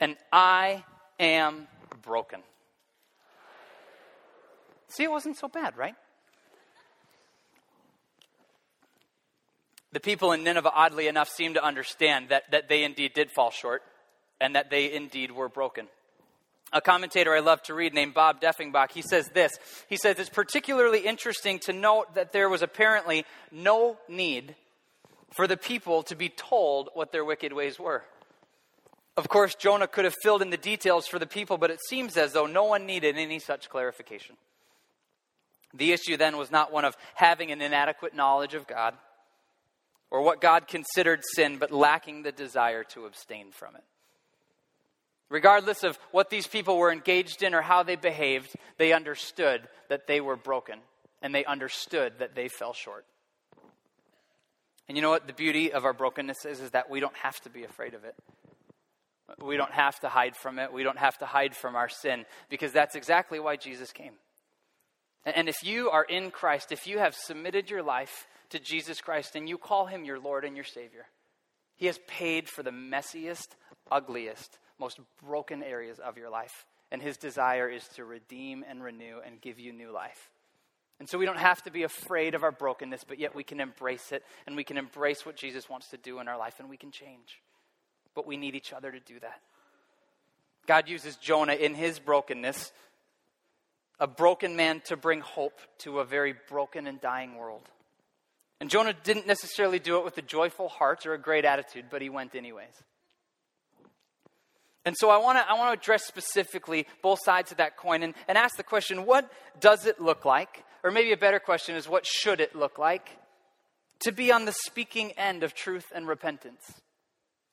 And 0.00 0.16
I 0.32 0.84
am 1.18 1.68
broken. 2.02 2.40
See, 4.88 5.02
it 5.02 5.10
wasn't 5.10 5.36
so 5.36 5.48
bad, 5.48 5.76
right? 5.76 5.94
The 9.94 10.00
people 10.00 10.32
in 10.32 10.42
Nineveh, 10.42 10.72
oddly 10.74 11.06
enough, 11.06 11.28
seem 11.28 11.54
to 11.54 11.64
understand 11.64 12.30
that, 12.30 12.50
that 12.50 12.68
they 12.68 12.82
indeed 12.82 13.12
did 13.14 13.30
fall 13.30 13.52
short 13.52 13.80
and 14.40 14.56
that 14.56 14.68
they 14.68 14.92
indeed 14.92 15.30
were 15.30 15.48
broken. 15.48 15.86
A 16.72 16.80
commentator 16.80 17.32
I 17.32 17.38
love 17.38 17.62
to 17.62 17.74
read 17.74 17.94
named 17.94 18.12
Bob 18.12 18.40
Deffinbaugh, 18.40 18.90
he 18.90 19.02
says 19.02 19.28
this. 19.28 19.52
He 19.88 19.96
says 19.96 20.18
it's 20.18 20.28
particularly 20.28 21.06
interesting 21.06 21.60
to 21.60 21.72
note 21.72 22.16
that 22.16 22.32
there 22.32 22.48
was 22.48 22.60
apparently 22.60 23.24
no 23.52 23.96
need 24.08 24.56
for 25.30 25.46
the 25.46 25.56
people 25.56 26.02
to 26.02 26.16
be 26.16 26.28
told 26.28 26.90
what 26.94 27.12
their 27.12 27.24
wicked 27.24 27.52
ways 27.52 27.78
were. 27.78 28.02
Of 29.16 29.28
course, 29.28 29.54
Jonah 29.54 29.86
could 29.86 30.06
have 30.06 30.16
filled 30.24 30.42
in 30.42 30.50
the 30.50 30.56
details 30.56 31.06
for 31.06 31.20
the 31.20 31.26
people, 31.26 31.56
but 31.56 31.70
it 31.70 31.78
seems 31.88 32.16
as 32.16 32.32
though 32.32 32.46
no 32.46 32.64
one 32.64 32.84
needed 32.84 33.16
any 33.16 33.38
such 33.38 33.70
clarification. 33.70 34.34
The 35.72 35.92
issue 35.92 36.16
then 36.16 36.36
was 36.36 36.50
not 36.50 36.72
one 36.72 36.84
of 36.84 36.96
having 37.14 37.52
an 37.52 37.62
inadequate 37.62 38.16
knowledge 38.16 38.54
of 38.54 38.66
God 38.66 38.94
or 40.10 40.22
what 40.22 40.40
God 40.40 40.68
considered 40.68 41.22
sin, 41.34 41.58
but 41.58 41.72
lacking 41.72 42.22
the 42.22 42.32
desire 42.32 42.84
to 42.84 43.06
abstain 43.06 43.50
from 43.50 43.76
it. 43.76 43.84
Regardless 45.30 45.82
of 45.82 45.98
what 46.12 46.30
these 46.30 46.46
people 46.46 46.76
were 46.76 46.92
engaged 46.92 47.42
in 47.42 47.54
or 47.54 47.62
how 47.62 47.82
they 47.82 47.96
behaved, 47.96 48.52
they 48.78 48.92
understood 48.92 49.66
that 49.88 50.06
they 50.06 50.20
were 50.20 50.36
broken 50.36 50.78
and 51.22 51.34
they 51.34 51.44
understood 51.44 52.12
that 52.18 52.34
they 52.34 52.48
fell 52.48 52.72
short. 52.72 53.06
And 54.86 54.96
you 54.96 55.02
know 55.02 55.10
what 55.10 55.26
the 55.26 55.32
beauty 55.32 55.72
of 55.72 55.84
our 55.84 55.94
brokenness 55.94 56.44
is? 56.44 56.60
Is 56.60 56.70
that 56.72 56.90
we 56.90 57.00
don't 57.00 57.16
have 57.16 57.40
to 57.40 57.50
be 57.50 57.64
afraid 57.64 57.94
of 57.94 58.04
it. 58.04 58.14
We 59.42 59.56
don't 59.56 59.72
have 59.72 59.98
to 60.00 60.08
hide 60.08 60.36
from 60.36 60.58
it. 60.58 60.72
We 60.72 60.82
don't 60.82 60.98
have 60.98 61.16
to 61.18 61.26
hide 61.26 61.56
from 61.56 61.76
our 61.76 61.88
sin 61.88 62.26
because 62.50 62.72
that's 62.72 62.94
exactly 62.94 63.40
why 63.40 63.56
Jesus 63.56 63.90
came. 63.90 64.12
And 65.24 65.48
if 65.48 65.64
you 65.64 65.88
are 65.88 66.04
in 66.04 66.30
Christ, 66.30 66.70
if 66.70 66.86
you 66.86 66.98
have 66.98 67.14
submitted 67.14 67.70
your 67.70 67.82
life 67.82 68.26
to 68.54 68.60
Jesus 68.60 69.00
Christ 69.00 69.34
and 69.34 69.48
you 69.48 69.58
call 69.58 69.86
him 69.86 70.04
your 70.04 70.20
Lord 70.20 70.44
and 70.44 70.54
your 70.54 70.64
Savior, 70.64 71.06
he 71.74 71.86
has 71.86 71.98
paid 72.06 72.48
for 72.48 72.62
the 72.62 72.70
messiest, 72.70 73.48
ugliest, 73.90 74.58
most 74.78 75.00
broken 75.20 75.60
areas 75.60 75.98
of 75.98 76.16
your 76.16 76.30
life. 76.30 76.64
And 76.92 77.02
his 77.02 77.16
desire 77.16 77.68
is 77.68 77.86
to 77.96 78.04
redeem 78.04 78.64
and 78.68 78.80
renew 78.82 79.18
and 79.26 79.40
give 79.40 79.58
you 79.58 79.72
new 79.72 79.90
life. 79.90 80.30
And 81.00 81.08
so 81.08 81.18
we 81.18 81.26
don't 81.26 81.38
have 81.38 81.62
to 81.64 81.72
be 81.72 81.82
afraid 81.82 82.36
of 82.36 82.44
our 82.44 82.52
brokenness, 82.52 83.02
but 83.02 83.18
yet 83.18 83.34
we 83.34 83.42
can 83.42 83.58
embrace 83.58 84.12
it 84.12 84.22
and 84.46 84.54
we 84.54 84.62
can 84.62 84.78
embrace 84.78 85.26
what 85.26 85.34
Jesus 85.34 85.68
wants 85.68 85.88
to 85.88 85.96
do 85.96 86.20
in 86.20 86.28
our 86.28 86.38
life 86.38 86.60
and 86.60 86.70
we 86.70 86.76
can 86.76 86.92
change. 86.92 87.42
But 88.14 88.24
we 88.24 88.36
need 88.36 88.54
each 88.54 88.72
other 88.72 88.92
to 88.92 89.00
do 89.00 89.18
that. 89.18 89.40
God 90.68 90.88
uses 90.88 91.16
Jonah 91.16 91.54
in 91.54 91.74
his 91.74 91.98
brokenness, 91.98 92.72
a 93.98 94.06
broken 94.06 94.54
man, 94.54 94.80
to 94.84 94.96
bring 94.96 95.20
hope 95.20 95.58
to 95.78 95.98
a 95.98 96.04
very 96.04 96.36
broken 96.48 96.86
and 96.86 97.00
dying 97.00 97.34
world. 97.34 97.68
And 98.60 98.70
Jonah 98.70 98.94
didn't 99.04 99.26
necessarily 99.26 99.78
do 99.78 99.98
it 99.98 100.04
with 100.04 100.16
a 100.18 100.22
joyful 100.22 100.68
heart 100.68 101.06
or 101.06 101.14
a 101.14 101.18
great 101.18 101.44
attitude, 101.44 101.86
but 101.90 102.02
he 102.02 102.08
went 102.08 102.34
anyways. 102.34 102.82
And 104.84 104.94
so 104.98 105.08
I 105.08 105.16
want 105.16 105.38
to 105.38 105.48
I 105.48 105.54
want 105.54 105.74
to 105.74 105.80
address 105.80 106.04
specifically 106.04 106.86
both 107.02 107.18
sides 107.24 107.50
of 107.50 107.58
that 107.58 107.76
coin 107.76 108.02
and, 108.02 108.14
and 108.28 108.36
ask 108.36 108.56
the 108.56 108.62
question 108.62 109.06
what 109.06 109.30
does 109.58 109.86
it 109.86 110.00
look 110.00 110.24
like? 110.24 110.64
Or 110.82 110.90
maybe 110.90 111.12
a 111.12 111.16
better 111.16 111.38
question 111.38 111.74
is 111.74 111.88
what 111.88 112.06
should 112.06 112.40
it 112.40 112.54
look 112.54 112.78
like 112.78 113.08
to 114.00 114.12
be 114.12 114.30
on 114.30 114.44
the 114.44 114.52
speaking 114.66 115.12
end 115.12 115.42
of 115.42 115.54
truth 115.54 115.86
and 115.94 116.06
repentance? 116.06 116.62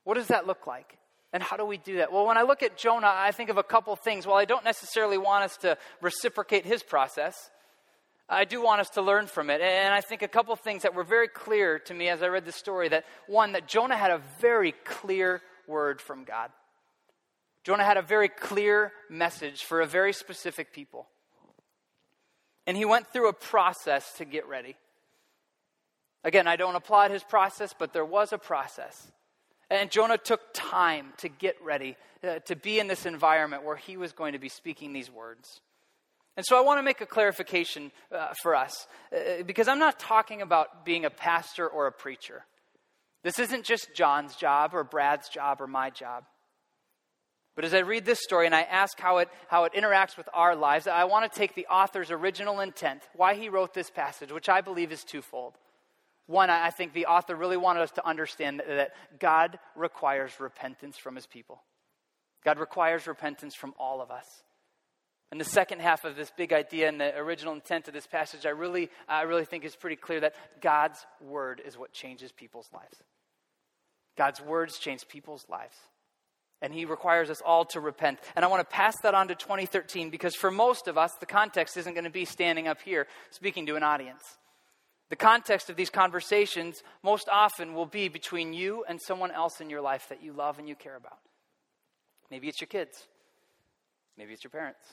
What 0.04 0.16
does 0.16 0.28
that 0.28 0.46
look 0.46 0.68
like? 0.68 0.98
And 1.34 1.42
how 1.42 1.56
do 1.56 1.66
we 1.66 1.78
do 1.78 1.98
that? 1.98 2.12
Well, 2.12 2.26
when 2.26 2.38
I 2.38 2.42
look 2.42 2.62
at 2.62 2.78
Jonah, 2.78 3.12
I 3.14 3.32
think 3.32 3.50
of 3.50 3.58
a 3.58 3.64
couple 3.64 3.96
things. 3.96 4.28
While 4.28 4.38
I 4.38 4.44
don't 4.44 4.66
necessarily 4.66 5.18
want 5.18 5.46
us 5.46 5.56
to 5.58 5.78
reciprocate 6.02 6.66
his 6.66 6.84
process, 6.84 7.50
I 8.32 8.46
do 8.46 8.64
want 8.64 8.80
us 8.80 8.90
to 8.92 9.02
learn 9.02 9.28
from 9.28 9.50
it. 9.50 9.60
And 9.60 9.94
I 9.94 10.00
think 10.00 10.22
a 10.22 10.28
couple 10.28 10.56
things 10.56 10.84
that 10.84 10.96
were 10.96 11.04
very 11.04 11.28
clear 11.28 11.80
to 11.80 11.94
me 11.94 12.08
as 12.08 12.24
I 12.24 12.28
read 12.28 12.46
the 12.46 12.54
story 12.54 12.88
that 12.90 13.06
one, 13.28 13.52
that 13.52 13.68
Jonah 13.68 13.98
had 13.98 14.10
a 14.10 14.22
very 14.40 14.72
clear 14.86 15.42
word 15.68 16.00
from 16.00 16.24
God. 16.24 16.50
Jonah 17.66 17.84
had 17.84 17.98
a 17.98 18.02
very 18.02 18.30
clear 18.30 18.94
message 19.10 19.66
for 19.66 19.82
a 19.82 19.86
very 19.86 20.14
specific 20.14 20.74
people. 20.74 21.08
And 22.66 22.78
he 22.78 22.86
went 22.86 23.12
through 23.12 23.28
a 23.28 23.34
process 23.34 24.14
to 24.14 24.26
get 24.26 24.48
ready. 24.48 24.78
Again, 26.24 26.48
I 26.48 26.56
don't 26.56 26.76
applaud 26.76 27.12
his 27.12 27.24
process, 27.24 27.76
but 27.78 27.92
there 27.92 28.06
was 28.06 28.32
a 28.32 28.38
process. 28.38 29.12
And 29.70 29.92
Jonah 29.92 30.18
took 30.18 30.42
time 30.54 31.14
to 31.18 31.28
get 31.30 31.62
ready, 31.62 31.98
uh, 32.24 32.40
to 32.46 32.56
be 32.56 32.80
in 32.80 32.88
this 32.88 33.06
environment 33.06 33.64
where 33.64 33.76
he 33.76 33.98
was 33.98 34.14
going 34.14 34.34
to 34.34 34.40
be 34.40 34.50
speaking 34.50 34.94
these 34.94 35.12
words. 35.12 35.60
And 36.38 36.46
so 36.46 36.58
I 36.58 36.62
want 36.62 36.80
to 36.80 36.84
make 36.84 37.02
a 37.02 37.06
clarification 37.06 37.92
uh, 38.12 38.34
for 38.42 38.56
us, 38.56 38.88
uh, 39.14 39.44
because 39.44 39.68
I'm 39.68 39.80
not 39.80 40.00
talking 40.00 40.42
about 40.42 40.86
being 40.86 41.06
a 41.06 41.10
pastor 41.10 41.68
or 41.68 41.88
a 41.88 41.92
preacher. 41.92 42.46
This 43.24 43.38
isn't 43.38 43.66
just 43.66 43.94
John's 43.94 44.36
job 44.36 44.74
or 44.74 44.84
Brad's 44.84 45.30
job 45.30 45.62
or 45.62 45.68
my 45.68 45.90
job. 45.90 46.24
But 47.56 47.66
as 47.66 47.74
I 47.74 47.80
read 47.80 48.06
this 48.06 48.24
story 48.24 48.46
and 48.46 48.56
I 48.56 48.62
ask 48.62 48.98
how 49.00 49.18
it, 49.18 49.30
how 49.50 49.66
it 49.66 49.74
interacts 49.74 50.16
with 50.16 50.30
our 50.34 50.56
lives, 50.56 50.88
I 50.88 51.04
want 51.04 51.32
to 51.32 51.38
take 51.38 51.54
the 51.54 51.68
author's 51.68 52.10
original 52.10 52.62
intent, 52.62 53.04
why 53.14 53.36
he 53.36 53.50
wrote 53.50 53.74
this 53.74 53.90
passage, 53.90 54.32
which 54.32 54.48
I 54.48 54.62
believe 54.62 54.92
is 54.92 55.04
twofold. 55.04 55.58
One, 56.28 56.50
I 56.50 56.70
think 56.70 56.94
the 56.94 57.08
author 57.08 57.36
really 57.36 57.58
wanted 57.58 57.82
us 57.82 57.92
to 57.92 58.08
understand 58.08 58.64
that 58.66 58.92
God 59.20 59.60
requires 59.76 60.40
repentance 60.40 60.98
from 60.98 61.16
his 61.16 61.28
people. 61.28 61.62
God 62.46 62.58
requires 62.58 63.06
repentance 63.06 63.54
from 63.54 63.74
all 63.78 64.02
of 64.02 64.12
us. 64.12 64.26
And 65.32 65.40
the 65.40 65.46
second 65.46 65.80
half 65.80 66.04
of 66.04 66.18
this 66.18 66.30
big 66.36 66.52
idea 66.52 66.90
and 66.90 67.00
the 67.00 67.18
original 67.18 67.54
intent 67.54 67.88
of 67.88 67.94
this 67.94 68.06
passage, 68.06 68.46
I 68.46 68.50
really, 68.50 68.90
I 69.08 69.22
really 69.22 69.46
think 69.46 69.64
is 69.64 69.76
pretty 69.76 69.96
clear 69.96 70.20
that 70.20 70.36
God's 70.62 71.06
word 71.22 71.62
is 71.66 71.78
what 71.78 71.94
changes 71.94 72.34
people's 72.34 72.70
lives. 72.74 72.98
God's 74.18 74.42
words 74.42 74.78
change 74.78 75.08
people's 75.08 75.46
lives. 75.48 75.76
And 76.62 76.74
he 76.74 76.84
requires 76.86 77.30
us 77.30 77.42
all 77.44 77.66
to 77.66 77.80
repent. 77.80 78.20
And 78.36 78.44
I 78.44 78.50
want 78.50 78.60
to 78.60 78.76
pass 78.76 78.96
that 79.04 79.16
on 79.16 79.30
to 79.30 79.36
2013 79.36 80.10
because 80.10 80.36
for 80.36 80.52
most 80.52 80.88
of 80.88 80.98
us, 80.98 81.12
the 81.20 81.26
context 81.26 81.78
isn't 81.78 81.94
going 81.94 82.04
to 82.04 82.12
be 82.12 82.26
standing 82.26 82.68
up 82.68 82.82
here 82.82 83.08
speaking 83.32 83.66
to 83.68 83.78
an 83.78 83.84
audience. 83.84 84.22
The 85.10 85.16
context 85.16 85.70
of 85.70 85.76
these 85.76 85.90
conversations 85.90 86.84
most 87.04 87.30
often 87.32 87.74
will 87.74 87.86
be 87.86 88.10
between 88.10 88.54
you 88.54 88.86
and 88.88 89.00
someone 89.02 89.32
else 89.32 89.60
in 89.60 89.70
your 89.70 89.82
life 89.82 90.08
that 90.10 90.22
you 90.22 90.34
love 90.34 90.60
and 90.60 90.70
you 90.70 90.76
care 90.76 90.96
about. 90.96 91.20
Maybe 92.30 92.48
it's 92.48 92.62
your 92.62 92.68
kids. 92.68 93.08
Maybe 94.18 94.34
it's 94.34 94.44
your 94.44 94.52
parents. 94.52 94.84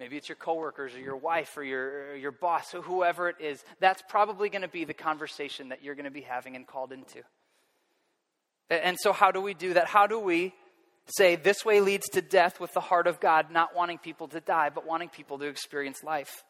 Maybe 0.00 0.16
it's 0.16 0.28
your 0.28 0.36
coworkers 0.36 0.94
or 0.94 1.00
your 1.00 1.16
wife 1.16 1.56
or 1.56 1.62
your, 1.62 2.16
your 2.16 2.32
boss, 2.32 2.74
or 2.74 2.82
whoever 2.82 3.28
it 3.28 3.36
is. 3.40 3.62
That's 3.78 4.02
probably 4.08 4.48
going 4.48 4.62
to 4.62 4.68
be 4.68 4.84
the 4.84 4.94
conversation 4.94 5.68
that 5.68 5.84
you're 5.84 5.94
going 5.94 6.06
to 6.06 6.10
be 6.10 6.22
having 6.22 6.56
and 6.56 6.66
called 6.66 6.92
into. 6.92 7.22
And 8.68 8.96
so, 8.98 9.12
how 9.12 9.30
do 9.30 9.40
we 9.40 9.54
do 9.54 9.74
that? 9.74 9.86
How 9.86 10.06
do 10.06 10.18
we 10.18 10.54
say 11.06 11.36
this 11.36 11.64
way 11.64 11.80
leads 11.80 12.08
to 12.10 12.22
death 12.22 12.58
with 12.58 12.72
the 12.72 12.80
heart 12.80 13.06
of 13.06 13.20
God, 13.20 13.50
not 13.50 13.76
wanting 13.76 13.98
people 13.98 14.28
to 14.28 14.40
die, 14.40 14.70
but 14.70 14.86
wanting 14.86 15.08
people 15.08 15.38
to 15.38 15.46
experience 15.46 16.02
life? 16.02 16.42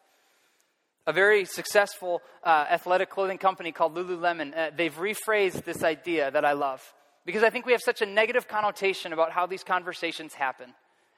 a 1.05 1.13
very 1.13 1.45
successful 1.45 2.21
uh, 2.43 2.65
athletic 2.69 3.09
clothing 3.09 3.37
company 3.37 3.71
called 3.71 3.95
Lululemon, 3.95 4.57
uh, 4.57 4.71
they've 4.75 4.95
rephrased 4.95 5.65
this 5.65 5.83
idea 5.83 6.31
that 6.31 6.45
I 6.45 6.53
love. 6.53 6.81
Because 7.25 7.43
I 7.43 7.49
think 7.49 7.65
we 7.65 7.71
have 7.71 7.81
such 7.81 8.01
a 8.01 8.05
negative 8.05 8.47
connotation 8.47 9.13
about 9.13 9.31
how 9.31 9.45
these 9.45 9.63
conversations 9.63 10.33
happen. 10.33 10.73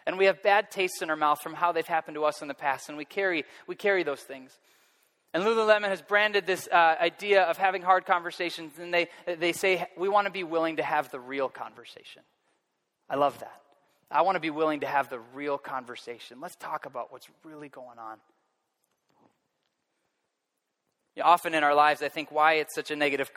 And 0.05 0.17
we 0.17 0.25
have 0.25 0.43
bad 0.43 0.69
tastes 0.69 1.01
in 1.01 1.09
our 1.09 1.15
mouth 1.15 1.41
from 1.41 1.55
how 1.55 1.71
they've 1.71 1.85
happened 1.85 2.15
to 2.15 2.25
us 2.25 2.41
in 2.41 2.47
the 2.47 2.53
past, 2.53 2.89
and 2.89 2.97
we 2.97 3.05
carry, 3.05 3.43
we 3.67 3.75
carry 3.75 4.03
those 4.03 4.21
things. 4.21 4.51
And 5.33 5.43
Lululemon 5.43 5.89
has 5.89 6.01
branded 6.01 6.45
this 6.45 6.67
uh, 6.71 6.95
idea 7.01 7.43
of 7.43 7.57
having 7.57 7.81
hard 7.81 8.05
conversations, 8.05 8.79
and 8.79 8.93
they, 8.93 9.09
they 9.25 9.51
say, 9.51 9.85
we 9.97 10.07
want 10.07 10.27
to 10.27 10.31
be 10.31 10.43
willing 10.43 10.77
to 10.77 10.83
have 10.83 11.11
the 11.11 11.19
real 11.19 11.49
conversation. 11.49 12.21
I 13.09 13.15
love 13.15 13.37
that. 13.39 13.61
I 14.09 14.21
want 14.21 14.35
to 14.35 14.39
be 14.39 14.51
willing 14.51 14.81
to 14.81 14.87
have 14.87 15.09
the 15.09 15.19
real 15.33 15.57
conversation. 15.57 16.39
Let's 16.39 16.55
talk 16.55 16.85
about 16.85 17.11
what's 17.11 17.27
really 17.43 17.69
going 17.69 17.99
on. 17.99 18.17
You 21.15 21.23
know, 21.23 21.29
often 21.29 21.53
in 21.53 21.63
our 21.63 21.73
lives, 21.73 22.01
I 22.01 22.09
think 22.09 22.31
why 22.31 22.53
it's 22.53 22.75
such 22.75 22.91
a 22.91 22.95
negative 22.95 23.31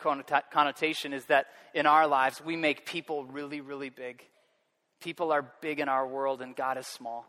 connotation 0.51 1.13
is 1.13 1.25
that 1.25 1.47
in 1.73 1.85
our 1.85 2.07
lives, 2.07 2.41
we 2.43 2.55
make 2.55 2.85
people 2.85 3.25
really, 3.25 3.61
really 3.61 3.89
big. 3.89 4.23
People 5.01 5.31
are 5.31 5.51
big 5.61 5.79
in 5.79 5.87
our 5.87 6.05
world, 6.07 6.41
and 6.41 6.55
God 6.55 6.77
is 6.77 6.87
small. 6.87 7.25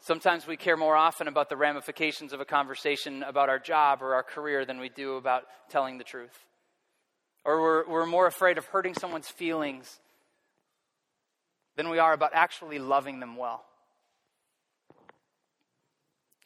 Sometimes 0.00 0.46
we 0.46 0.56
care 0.56 0.78
more 0.78 0.96
often 0.96 1.28
about 1.28 1.50
the 1.50 1.56
ramifications 1.56 2.32
of 2.32 2.40
a 2.40 2.44
conversation 2.46 3.22
about 3.22 3.50
our 3.50 3.58
job 3.58 4.00
or 4.02 4.14
our 4.14 4.22
career 4.22 4.64
than 4.64 4.80
we 4.80 4.88
do 4.88 5.16
about 5.16 5.44
telling 5.68 5.98
the 5.98 6.04
truth. 6.04 6.46
or 7.44 7.60
we're, 7.60 7.88
we're 7.88 8.06
more 8.06 8.26
afraid 8.26 8.58
of 8.58 8.66
hurting 8.66 8.94
someone's 8.94 9.28
feelings 9.28 9.98
than 11.76 11.88
we 11.88 11.98
are 11.98 12.12
about 12.12 12.32
actually 12.34 12.78
loving 12.78 13.20
them 13.20 13.36
well. 13.36 13.64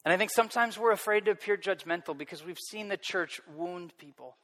And 0.04 0.12
I 0.12 0.16
think 0.16 0.30
sometimes 0.30 0.78
we're 0.78 0.92
afraid 0.92 1.24
to 1.24 1.30
appear 1.30 1.56
judgmental 1.56 2.16
because 2.16 2.44
we've 2.44 2.58
seen 2.58 2.88
the 2.88 2.96
church 2.96 3.40
wound 3.56 3.92
people. 3.98 4.36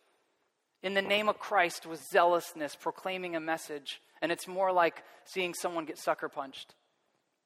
In 0.83 0.95
the 0.95 1.03
name 1.03 1.29
of 1.29 1.39
Christ 1.39 1.85
with 1.87 2.03
zealousness, 2.11 2.75
proclaiming 2.75 3.37
a 3.37 3.41
message, 3.41 4.01
and 4.23 4.33
it's 4.33 4.49
more 4.49 4.73
like 4.73 5.03
seeing 5.25 5.53
someone 5.55 5.85
get 5.85 5.99
sucker 5.99 6.29
punched. 6.29 6.75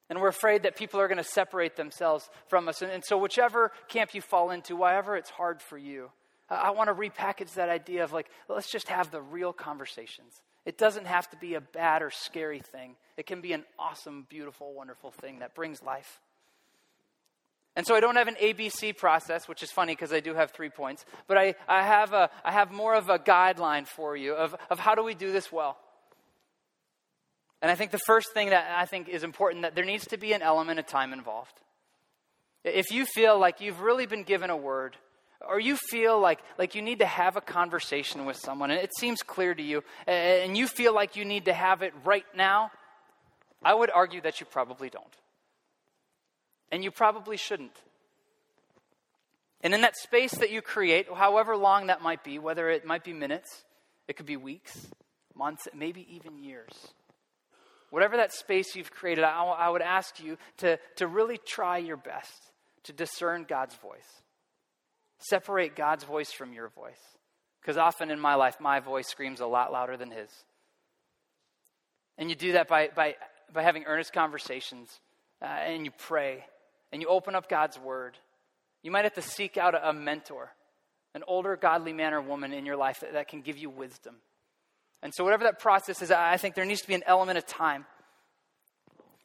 And 0.08 0.20
we're 0.20 0.28
afraid 0.28 0.62
that 0.62 0.76
people 0.76 1.00
are 1.00 1.08
going 1.08 1.18
to 1.18 1.24
separate 1.24 1.76
themselves 1.76 2.28
from 2.46 2.68
us. 2.68 2.82
And, 2.82 2.92
and, 2.92 3.04
so, 3.04 3.16
whichever 3.16 3.72
camp 3.88 4.14
you 4.14 4.20
fall 4.20 4.50
into, 4.50 4.76
whatever 4.76 5.16
it's 5.16 5.30
hard 5.30 5.62
for 5.62 5.78
you, 5.78 6.10
I, 6.50 6.56
I 6.56 6.70
want 6.70 6.88
to 6.88 6.94
repackage 6.94 7.54
that 7.54 7.70
idea 7.70 8.04
of 8.04 8.12
like, 8.12 8.28
let's 8.48 8.70
just 8.70 8.88
have 8.88 9.10
the 9.10 9.22
real 9.22 9.52
conversations. 9.52 10.42
It 10.64 10.78
doesn't 10.78 11.06
have 11.06 11.28
to 11.30 11.36
be 11.36 11.54
a 11.54 11.60
bad 11.60 12.02
or 12.02 12.10
scary 12.10 12.60
thing, 12.60 12.96
it 13.16 13.26
can 13.26 13.40
be 13.40 13.52
an 13.52 13.64
awesome, 13.78 14.26
beautiful, 14.28 14.74
wonderful 14.74 15.10
thing 15.10 15.40
that 15.40 15.54
brings 15.54 15.82
life. 15.82 16.20
And 17.76 17.86
so 17.86 17.94
I 17.94 18.00
don't 18.00 18.16
have 18.16 18.28
an 18.28 18.36
ABC 18.40 18.96
process, 18.96 19.48
which 19.48 19.62
is 19.62 19.70
funny 19.72 19.92
because 19.92 20.12
I 20.12 20.20
do 20.20 20.34
have 20.34 20.52
three 20.52 20.68
points, 20.68 21.04
but 21.26 21.36
I, 21.36 21.56
I, 21.66 21.82
have 21.82 22.12
a, 22.12 22.30
I 22.44 22.52
have 22.52 22.70
more 22.70 22.94
of 22.94 23.08
a 23.08 23.18
guideline 23.18 23.86
for 23.86 24.16
you 24.16 24.34
of, 24.34 24.54
of 24.70 24.78
how 24.78 24.94
do 24.94 25.02
we 25.02 25.14
do 25.14 25.32
this 25.32 25.50
well. 25.50 25.76
And 27.60 27.70
I 27.70 27.74
think 27.74 27.90
the 27.90 27.98
first 28.06 28.32
thing 28.32 28.50
that 28.50 28.76
I 28.78 28.84
think 28.84 29.08
is 29.08 29.24
important 29.24 29.62
that 29.62 29.74
there 29.74 29.84
needs 29.84 30.06
to 30.08 30.18
be 30.18 30.32
an 30.34 30.42
element 30.42 30.78
of 30.78 30.86
time 30.86 31.12
involved. 31.12 31.54
If 32.62 32.92
you 32.92 33.06
feel 33.06 33.38
like 33.38 33.60
you've 33.60 33.80
really 33.80 34.06
been 34.06 34.22
given 34.22 34.50
a 34.50 34.56
word, 34.56 34.96
or 35.46 35.58
you 35.58 35.76
feel 35.76 36.20
like, 36.20 36.40
like 36.58 36.74
you 36.74 36.82
need 36.82 37.00
to 37.00 37.06
have 37.06 37.36
a 37.36 37.40
conversation 37.40 38.24
with 38.24 38.36
someone, 38.36 38.70
and 38.70 38.80
it 38.80 38.90
seems 38.98 39.22
clear 39.22 39.54
to 39.54 39.62
you, 39.62 39.82
and 40.06 40.56
you 40.56 40.66
feel 40.68 40.94
like 40.94 41.16
you 41.16 41.24
need 41.24 41.46
to 41.46 41.52
have 41.52 41.82
it 41.82 41.92
right 42.04 42.24
now, 42.36 42.70
I 43.62 43.74
would 43.74 43.90
argue 43.90 44.20
that 44.22 44.40
you 44.40 44.46
probably 44.46 44.90
don't. 44.90 45.04
And 46.74 46.82
you 46.82 46.90
probably 46.90 47.36
shouldn't. 47.36 47.76
And 49.60 49.72
in 49.72 49.82
that 49.82 49.96
space 49.96 50.32
that 50.32 50.50
you 50.50 50.60
create, 50.60 51.06
however 51.14 51.56
long 51.56 51.86
that 51.86 52.02
might 52.02 52.24
be, 52.24 52.40
whether 52.40 52.68
it 52.68 52.84
might 52.84 53.04
be 53.04 53.12
minutes, 53.12 53.62
it 54.08 54.16
could 54.16 54.26
be 54.26 54.36
weeks, 54.36 54.88
months, 55.36 55.68
maybe 55.72 56.04
even 56.16 56.42
years. 56.42 56.88
Whatever 57.90 58.16
that 58.16 58.32
space 58.32 58.74
you've 58.74 58.90
created, 58.90 59.22
I, 59.22 59.44
I 59.44 59.68
would 59.68 59.82
ask 59.82 60.20
you 60.20 60.36
to, 60.56 60.80
to 60.96 61.06
really 61.06 61.38
try 61.38 61.78
your 61.78 61.96
best 61.96 62.50
to 62.82 62.92
discern 62.92 63.46
God's 63.48 63.76
voice. 63.76 64.22
Separate 65.18 65.76
God's 65.76 66.02
voice 66.02 66.32
from 66.32 66.52
your 66.52 66.70
voice. 66.70 66.98
Because 67.60 67.76
often 67.76 68.10
in 68.10 68.18
my 68.18 68.34
life, 68.34 68.56
my 68.58 68.80
voice 68.80 69.06
screams 69.06 69.38
a 69.38 69.46
lot 69.46 69.70
louder 69.70 69.96
than 69.96 70.10
His. 70.10 70.28
And 72.18 72.30
you 72.30 72.34
do 72.34 72.54
that 72.54 72.66
by, 72.66 72.88
by, 72.88 73.14
by 73.52 73.62
having 73.62 73.84
earnest 73.84 74.12
conversations, 74.12 74.98
uh, 75.40 75.44
and 75.44 75.84
you 75.84 75.92
pray, 75.96 76.44
and 76.94 77.02
you 77.02 77.08
open 77.08 77.34
up 77.34 77.48
God's 77.48 77.76
Word. 77.76 78.16
You 78.84 78.92
might 78.92 79.02
have 79.02 79.14
to 79.14 79.22
seek 79.22 79.56
out 79.56 79.74
a, 79.74 79.92
mentor, 79.92 80.52
an 81.12 81.24
older 81.26 81.56
godly 81.56 81.92
man 81.92 82.14
or 82.14 82.20
woman 82.20 82.52
in 82.52 82.64
your 82.64 82.76
life 82.76 83.00
that, 83.00 83.14
that 83.14 83.26
can 83.26 83.40
give 83.40 83.58
you 83.58 83.68
wisdom. 83.68 84.14
And 85.02 85.12
so, 85.12 85.24
whatever 85.24 85.42
that 85.42 85.58
process 85.58 86.02
is, 86.02 86.12
I 86.12 86.36
think 86.36 86.54
there 86.54 86.64
needs 86.64 86.82
to 86.82 86.86
be 86.86 86.94
an 86.94 87.02
element 87.04 87.36
of 87.36 87.46
time. 87.46 87.84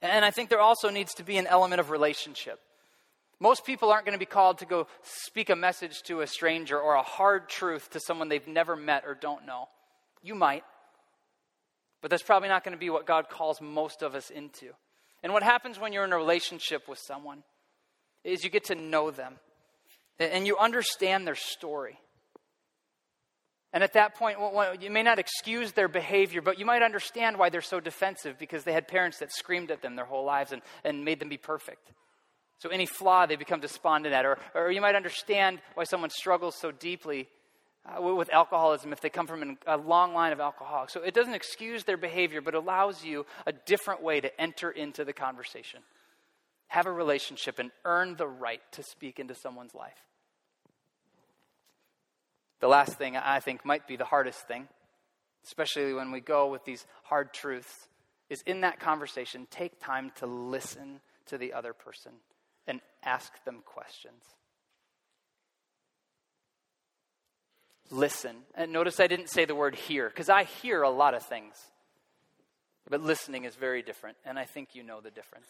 And 0.02 0.26
I 0.26 0.32
think 0.32 0.50
there 0.50 0.60
also 0.60 0.90
needs 0.90 1.14
to 1.16 1.24
be 1.24 1.38
an 1.38 1.46
element 1.46 1.80
of 1.80 1.92
relationship. 1.92 2.60
Most 3.40 3.68
people 3.68 3.92
aren't 3.92 4.06
going 4.06 4.18
to 4.18 4.20
be 4.20 4.26
called 4.26 4.58
to 4.60 4.66
go 4.66 4.88
speak 5.04 5.52
a 5.52 5.56
message 5.56 6.02
to 6.08 6.22
a 6.22 6.28
stranger 6.28 6.80
or 6.80 6.96
a 6.96 7.04
hard 7.04 7.50
truth 7.50 7.92
to 7.92 8.00
someone 8.00 8.30
they've 8.30 8.48
never 8.48 8.76
met 8.76 9.04
or 9.06 9.14
don't 9.14 9.46
know. 9.46 9.68
You 10.24 10.34
might, 10.34 10.64
but 12.02 12.10
that's 12.10 12.24
probably 12.24 12.50
not 12.50 12.64
going 12.64 12.76
to 12.76 12.80
be 12.80 12.90
what 12.90 13.06
God 13.06 13.30
calls 13.30 13.62
most 13.62 14.02
of 14.02 14.16
us 14.16 14.32
into. 14.32 14.72
And 15.22 15.34
what 15.34 15.44
happens 15.44 15.80
when 15.80 15.94
you're 15.94 16.06
in 16.06 16.14
a 16.14 16.18
relationship 16.18 16.88
with 16.88 16.98
someone 16.98 17.44
is 18.24 18.44
you 18.44 18.50
get 18.50 18.66
to 18.66 18.76
know 18.76 19.12
them 19.12 19.36
and 20.20 20.46
you 20.46 20.58
understand 20.58 21.26
their 21.26 21.36
story. 21.36 21.98
And 23.72 23.84
at 23.84 23.94
that 23.94 24.16
point, 24.16 24.38
you 24.82 24.90
may 24.90 25.04
not 25.04 25.20
excuse 25.20 25.74
their 25.74 25.88
behavior, 25.88 26.42
but 26.42 26.58
you 26.58 26.66
might 26.66 26.82
understand 26.82 27.38
why 27.38 27.50
they're 27.50 27.62
so 27.62 27.80
defensive 27.80 28.40
because 28.40 28.64
they 28.64 28.74
had 28.74 28.88
parents 28.88 29.20
that 29.20 29.32
screamed 29.32 29.70
at 29.70 29.82
them 29.82 29.96
their 29.96 30.06
whole 30.06 30.26
lives 30.26 30.52
and, 30.52 30.64
and 30.84 31.06
made 31.06 31.20
them 31.20 31.30
be 31.30 31.38
perfect. 31.38 31.92
So 32.58 32.70
any 32.70 32.88
flaw 32.88 33.26
they 33.26 33.36
become 33.36 33.60
despondent 33.60 34.14
at. 34.14 34.26
Or, 34.26 34.40
or 34.56 34.72
you 34.72 34.82
might 34.82 34.96
understand 34.96 35.60
why 35.76 35.84
someone 35.84 36.10
struggles 36.10 36.56
so 36.60 36.72
deeply 36.72 37.30
uh, 37.86 38.02
with 38.02 38.34
alcoholism 38.34 38.92
if 38.92 39.02
they 39.02 39.10
come 39.10 39.28
from 39.28 39.44
an, 39.44 39.58
a 39.68 39.78
long 39.78 40.14
line 40.16 40.34
of 40.34 40.40
alcoholics. 40.40 40.92
So 40.92 41.02
it 41.02 41.14
doesn't 41.14 41.36
excuse 41.36 41.84
their 41.84 41.96
behavior, 41.96 42.42
but 42.42 42.56
allows 42.56 43.04
you 43.04 43.26
a 43.46 43.54
different 43.54 44.02
way 44.02 44.20
to 44.20 44.42
enter 44.42 44.72
into 44.72 45.06
the 45.06 45.14
conversation. 45.14 45.82
Have 46.70 46.86
a 46.86 46.92
relationship 46.92 47.60
and 47.60 47.72
earn 47.86 48.16
the 48.16 48.28
right 48.28 48.62
to 48.72 48.84
speak 48.84 49.20
into 49.20 49.36
someone's 49.36 49.76
life. 49.76 50.02
The 52.60 52.68
last 52.68 52.98
thing 52.98 53.16
I 53.16 53.40
think 53.40 53.66
might 53.66 53.88
be 53.88 53.96
the 53.96 54.06
hardest 54.06 54.48
thing, 54.48 54.68
especially 55.46 55.94
when 55.94 56.12
we 56.12 56.20
go 56.20 56.48
with 56.48 56.66
these 56.66 56.86
hard 57.04 57.34
truths, 57.34 57.88
is 58.30 58.42
in 58.46 58.62
that 58.62 58.80
conversation, 58.80 59.48
take 59.50 59.80
time 59.80 60.12
to 60.18 60.26
listen 60.26 61.00
to 61.28 61.38
the 61.38 61.54
other 61.54 61.74
person 61.74 62.12
and 62.68 62.82
ask 63.04 63.32
them 63.46 63.64
questions. 63.66 64.24
Listen. 67.90 68.36
And 68.56 68.72
notice 68.72 69.00
I 69.00 69.08
didn't 69.08 69.30
say 69.30 69.46
the 69.46 69.56
word 69.56 69.76
hear, 69.76 70.10
because 70.10 70.30
I 70.30 70.44
hear 70.44 70.82
a 70.82 70.90
lot 70.90 71.14
of 71.14 71.24
things. 71.24 71.56
But 72.90 73.02
listening 73.02 73.46
is 73.46 73.56
very 73.56 73.82
different, 73.82 74.18
and 74.26 74.38
I 74.38 74.46
think 74.46 74.70
you 74.74 74.84
know 74.84 75.00
the 75.02 75.12
difference. 75.12 75.48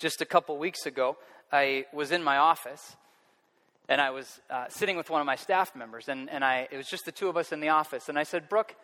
Just 0.00 0.22
a 0.22 0.24
couple 0.24 0.56
weeks 0.56 0.86
ago, 0.86 1.18
I 1.52 1.84
was 1.92 2.10
in 2.10 2.24
my 2.24 2.38
office 2.38 2.96
and 3.86 4.00
I 4.00 4.08
was 4.08 4.40
uh, 4.48 4.66
sitting 4.70 4.96
with 4.96 5.10
one 5.10 5.20
of 5.20 5.26
my 5.26 5.36
staff 5.36 5.76
members, 5.76 6.08
and, 6.08 6.30
and 6.30 6.42
I, 6.42 6.68
it 6.70 6.76
was 6.78 6.86
just 6.86 7.04
the 7.04 7.12
two 7.12 7.28
of 7.28 7.36
us 7.36 7.52
in 7.52 7.60
the 7.60 7.68
office. 7.68 8.08
And 8.08 8.18
I 8.18 8.22
said, 8.22 8.48
Brooke, 8.48 8.74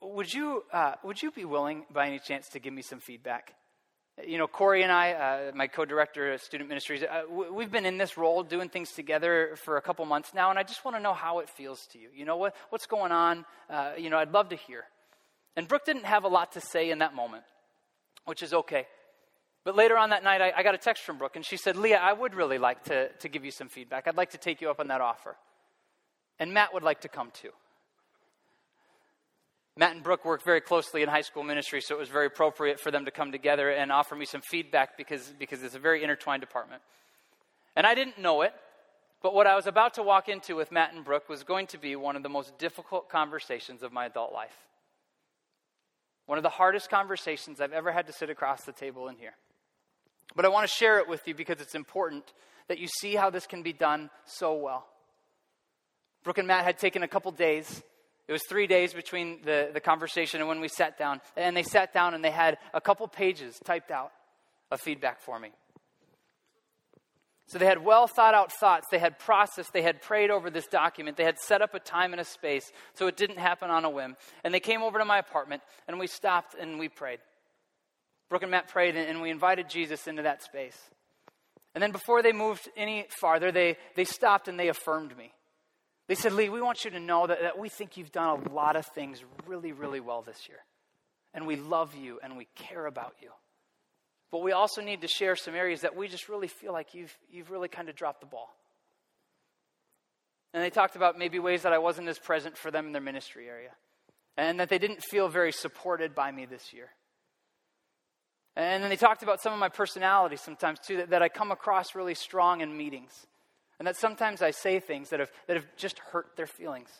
would 0.00 0.32
you, 0.32 0.64
uh, 0.72 0.94
would 1.04 1.22
you 1.22 1.30
be 1.30 1.44
willing, 1.44 1.84
by 1.92 2.08
any 2.08 2.18
chance, 2.18 2.48
to 2.48 2.58
give 2.58 2.72
me 2.72 2.82
some 2.82 2.98
feedback? 2.98 3.54
You 4.26 4.36
know, 4.36 4.48
Corey 4.48 4.82
and 4.82 4.90
I, 4.90 5.12
uh, 5.12 5.52
my 5.54 5.68
co 5.68 5.84
director 5.84 6.32
of 6.32 6.40
student 6.40 6.68
ministries, 6.68 7.04
uh, 7.04 7.22
we've 7.30 7.70
been 7.70 7.86
in 7.86 7.98
this 7.98 8.18
role 8.18 8.42
doing 8.42 8.68
things 8.68 8.90
together 8.90 9.54
for 9.64 9.76
a 9.76 9.82
couple 9.82 10.04
months 10.06 10.34
now, 10.34 10.50
and 10.50 10.58
I 10.58 10.64
just 10.64 10.84
want 10.84 10.96
to 10.96 11.02
know 11.02 11.14
how 11.14 11.38
it 11.38 11.48
feels 11.50 11.86
to 11.92 12.00
you. 12.00 12.08
You 12.12 12.24
know, 12.24 12.36
what, 12.36 12.56
what's 12.70 12.86
going 12.86 13.12
on? 13.12 13.44
Uh, 13.70 13.92
you 13.96 14.10
know, 14.10 14.18
I'd 14.18 14.32
love 14.32 14.48
to 14.48 14.56
hear. 14.56 14.82
And 15.56 15.68
Brooke 15.68 15.84
didn't 15.84 16.06
have 16.06 16.24
a 16.24 16.28
lot 16.28 16.50
to 16.52 16.60
say 16.60 16.90
in 16.90 16.98
that 16.98 17.14
moment, 17.14 17.44
which 18.24 18.42
is 18.42 18.52
okay. 18.52 18.88
But 19.64 19.76
later 19.76 19.96
on 19.96 20.10
that 20.10 20.24
night, 20.24 20.40
I, 20.40 20.52
I, 20.56 20.62
got 20.62 20.74
a 20.74 20.78
text 20.78 21.04
from 21.04 21.18
Brooke, 21.18 21.36
and 21.36 21.46
she 21.46 21.56
said, 21.56 21.76
Leah, 21.76 21.98
I 21.98 22.12
would 22.12 22.34
really 22.34 22.58
like 22.58 22.82
to, 22.84 23.08
to 23.10 23.28
give 23.28 23.44
you 23.44 23.52
some 23.52 23.68
feedback. 23.68 24.08
I'd 24.08 24.16
like 24.16 24.30
to 24.30 24.38
take 24.38 24.60
you 24.60 24.70
up 24.70 24.80
on 24.80 24.88
that 24.88 25.00
offer. 25.00 25.36
And 26.40 26.52
Matt 26.52 26.74
would 26.74 26.82
like 26.82 27.02
to 27.02 27.08
come 27.08 27.30
too. 27.32 27.50
Matt 29.76 29.94
and 29.94 30.02
Brooke 30.02 30.24
worked 30.24 30.44
very 30.44 30.60
closely 30.60 31.02
in 31.02 31.08
high 31.08 31.22
school 31.22 31.44
ministry, 31.44 31.80
so 31.80 31.94
it 31.94 31.98
was 31.98 32.08
very 32.08 32.26
appropriate 32.26 32.78
for 32.80 32.90
them 32.90 33.04
to 33.04 33.10
come 33.10 33.32
together 33.32 33.70
and 33.70 33.90
offer 33.90 34.14
me 34.14 34.26
some 34.26 34.42
feedback 34.42 34.98
because, 34.98 35.32
because 35.38 35.62
it's 35.62 35.74
a 35.74 35.78
very 35.78 36.02
intertwined 36.02 36.40
department. 36.40 36.82
And 37.74 37.86
I 37.86 37.94
didn't 37.94 38.18
know 38.18 38.42
it, 38.42 38.52
but 39.22 39.32
what 39.32 39.46
I 39.46 39.54
was 39.54 39.66
about 39.66 39.94
to 39.94 40.02
walk 40.02 40.28
into 40.28 40.56
with 40.56 40.72
Matt 40.72 40.92
and 40.92 41.04
Brooke 41.04 41.28
was 41.28 41.42
going 41.44 41.68
to 41.68 41.78
be 41.78 41.96
one 41.96 42.16
of 42.16 42.22
the 42.22 42.28
most 42.28 42.58
difficult 42.58 43.08
conversations 43.08 43.82
of 43.82 43.92
my 43.92 44.06
adult 44.06 44.32
life. 44.32 44.56
One 46.26 46.38
of 46.38 46.42
the 46.42 46.50
hardest 46.50 46.90
conversations 46.90 47.60
I've 47.60 47.72
ever 47.72 47.92
had 47.92 48.06
to 48.08 48.12
sit 48.12 48.28
across 48.28 48.64
the 48.64 48.72
table 48.72 49.08
in 49.08 49.16
here. 49.16 49.34
But 50.34 50.44
I 50.44 50.48
want 50.48 50.68
to 50.68 50.74
share 50.74 50.98
it 50.98 51.08
with 51.08 51.26
you 51.26 51.34
because 51.34 51.60
it's 51.60 51.74
important 51.74 52.32
that 52.68 52.78
you 52.78 52.88
see 52.88 53.14
how 53.14 53.30
this 53.30 53.46
can 53.46 53.62
be 53.62 53.72
done 53.72 54.10
so 54.24 54.54
well. 54.54 54.86
Brooke 56.24 56.38
and 56.38 56.48
Matt 56.48 56.64
had 56.64 56.78
taken 56.78 57.02
a 57.02 57.08
couple 57.08 57.30
days. 57.32 57.82
It 58.28 58.32
was 58.32 58.42
three 58.48 58.66
days 58.66 58.94
between 58.94 59.40
the, 59.44 59.70
the 59.74 59.80
conversation 59.80 60.40
and 60.40 60.48
when 60.48 60.60
we 60.60 60.68
sat 60.68 60.96
down. 60.96 61.20
And 61.36 61.56
they 61.56 61.64
sat 61.64 61.92
down 61.92 62.14
and 62.14 62.24
they 62.24 62.30
had 62.30 62.58
a 62.72 62.80
couple 62.80 63.06
pages 63.08 63.58
typed 63.64 63.90
out 63.90 64.12
of 64.70 64.80
feedback 64.80 65.20
for 65.20 65.38
me. 65.38 65.50
So 67.46 67.58
they 67.58 67.66
had 67.66 67.84
well 67.84 68.06
thought 68.06 68.32
out 68.32 68.50
thoughts. 68.52 68.86
They 68.90 68.98
had 68.98 69.18
processed. 69.18 69.74
They 69.74 69.82
had 69.82 70.00
prayed 70.00 70.30
over 70.30 70.48
this 70.48 70.66
document. 70.66 71.18
They 71.18 71.24
had 71.24 71.38
set 71.38 71.60
up 71.60 71.74
a 71.74 71.80
time 71.80 72.12
and 72.12 72.20
a 72.20 72.24
space 72.24 72.72
so 72.94 73.08
it 73.08 73.16
didn't 73.16 73.38
happen 73.38 73.68
on 73.68 73.84
a 73.84 73.90
whim. 73.90 74.16
And 74.44 74.54
they 74.54 74.60
came 74.60 74.82
over 74.82 74.98
to 74.98 75.04
my 75.04 75.18
apartment 75.18 75.62
and 75.86 75.98
we 75.98 76.06
stopped 76.06 76.54
and 76.58 76.78
we 76.78 76.88
prayed. 76.88 77.18
Brooke 78.32 78.44
and 78.44 78.50
Matt 78.50 78.68
prayed, 78.68 78.96
and 78.96 79.20
we 79.20 79.28
invited 79.28 79.68
Jesus 79.68 80.06
into 80.06 80.22
that 80.22 80.42
space. 80.42 80.78
And 81.74 81.82
then 81.82 81.92
before 81.92 82.22
they 82.22 82.32
moved 82.32 82.66
any 82.78 83.04
farther, 83.20 83.52
they, 83.52 83.76
they 83.94 84.06
stopped 84.06 84.48
and 84.48 84.58
they 84.58 84.68
affirmed 84.68 85.14
me. 85.18 85.34
They 86.08 86.14
said, 86.14 86.32
Lee, 86.32 86.48
we 86.48 86.62
want 86.62 86.82
you 86.82 86.90
to 86.92 86.98
know 86.98 87.26
that, 87.26 87.42
that 87.42 87.58
we 87.58 87.68
think 87.68 87.98
you've 87.98 88.10
done 88.10 88.46
a 88.46 88.48
lot 88.50 88.74
of 88.74 88.86
things 88.86 89.22
really, 89.46 89.72
really 89.72 90.00
well 90.00 90.22
this 90.22 90.48
year. 90.48 90.60
And 91.34 91.46
we 91.46 91.56
love 91.56 91.94
you 91.94 92.20
and 92.22 92.38
we 92.38 92.48
care 92.54 92.86
about 92.86 93.16
you. 93.20 93.28
But 94.30 94.40
we 94.40 94.52
also 94.52 94.80
need 94.80 95.02
to 95.02 95.08
share 95.08 95.36
some 95.36 95.54
areas 95.54 95.82
that 95.82 95.94
we 95.94 96.08
just 96.08 96.30
really 96.30 96.48
feel 96.48 96.72
like 96.72 96.94
you've, 96.94 97.14
you've 97.30 97.50
really 97.50 97.68
kind 97.68 97.90
of 97.90 97.96
dropped 97.96 98.20
the 98.20 98.26
ball. 98.26 98.48
And 100.54 100.62
they 100.62 100.70
talked 100.70 100.96
about 100.96 101.18
maybe 101.18 101.38
ways 101.38 101.64
that 101.64 101.74
I 101.74 101.78
wasn't 101.78 102.08
as 102.08 102.18
present 102.18 102.56
for 102.56 102.70
them 102.70 102.86
in 102.86 102.92
their 102.92 103.02
ministry 103.02 103.46
area. 103.46 103.72
And 104.38 104.58
that 104.58 104.70
they 104.70 104.78
didn't 104.78 105.02
feel 105.02 105.28
very 105.28 105.52
supported 105.52 106.14
by 106.14 106.32
me 106.32 106.46
this 106.46 106.72
year. 106.72 106.88
And 108.54 108.82
then 108.82 108.90
they 108.90 108.96
talked 108.96 109.22
about 109.22 109.40
some 109.40 109.52
of 109.52 109.58
my 109.58 109.68
personality 109.68 110.36
sometimes 110.36 110.78
too, 110.78 110.98
that, 110.98 111.10
that 111.10 111.22
I 111.22 111.28
come 111.28 111.50
across 111.50 111.94
really 111.94 112.14
strong 112.14 112.60
in 112.60 112.76
meetings. 112.76 113.26
And 113.78 113.86
that 113.88 113.96
sometimes 113.96 114.42
I 114.42 114.50
say 114.50 114.78
things 114.78 115.10
that 115.10 115.20
have, 115.20 115.30
that 115.48 115.56
have 115.56 115.66
just 115.76 115.98
hurt 115.98 116.36
their 116.36 116.46
feelings 116.46 116.90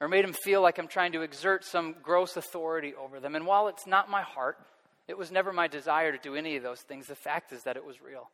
or 0.00 0.08
made 0.08 0.24
them 0.24 0.32
feel 0.32 0.60
like 0.60 0.78
I'm 0.78 0.88
trying 0.88 1.12
to 1.12 1.22
exert 1.22 1.64
some 1.64 1.94
gross 2.02 2.36
authority 2.36 2.92
over 2.94 3.20
them. 3.20 3.36
And 3.36 3.46
while 3.46 3.68
it's 3.68 3.86
not 3.86 4.10
my 4.10 4.22
heart, 4.22 4.58
it 5.06 5.16
was 5.16 5.30
never 5.30 5.52
my 5.52 5.68
desire 5.68 6.10
to 6.10 6.18
do 6.18 6.34
any 6.34 6.56
of 6.56 6.62
those 6.64 6.80
things. 6.80 7.06
The 7.06 7.14
fact 7.14 7.52
is 7.52 7.62
that 7.62 7.76
it 7.76 7.86
was 7.86 8.02
real 8.02 8.28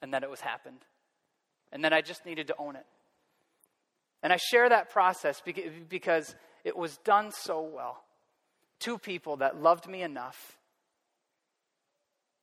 and 0.00 0.14
that 0.14 0.22
it 0.22 0.30
was 0.30 0.40
happened. 0.40 0.80
And 1.70 1.84
that 1.84 1.92
I 1.92 2.00
just 2.00 2.24
needed 2.24 2.46
to 2.48 2.56
own 2.58 2.76
it. 2.76 2.86
And 4.22 4.32
I 4.32 4.36
share 4.36 4.68
that 4.68 4.90
process 4.90 5.42
because 5.88 6.34
it 6.64 6.76
was 6.76 6.96
done 6.98 7.30
so 7.30 7.60
well. 7.60 8.04
Two 8.78 8.98
people 8.98 9.36
that 9.36 9.60
loved 9.60 9.86
me 9.86 10.02
enough, 10.02 10.58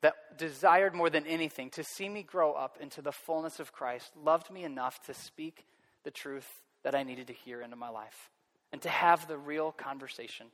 that 0.02 0.38
desired 0.38 0.96
more 0.96 1.10
than 1.10 1.26
anything 1.28 1.70
to 1.72 1.84
see 1.84 2.08
me 2.08 2.24
grow 2.24 2.54
up 2.54 2.78
into 2.80 3.02
the 3.02 3.12
fullness 3.12 3.60
of 3.60 3.74
Christ, 3.74 4.12
loved 4.16 4.50
me 4.52 4.64
enough 4.64 5.02
to 5.06 5.14
speak 5.14 5.66
the 6.04 6.12
truth 6.12 6.48
that 6.84 6.96
I 6.96 7.04
needed 7.04 7.28
to 7.28 7.34
hear 7.34 7.62
into 7.62 7.76
my 7.76 7.90
life 7.90 8.30
and 8.72 8.82
to 8.82 8.90
have 8.90 9.28
the 9.28 9.38
real 9.38 9.72
conversation. 9.72 10.48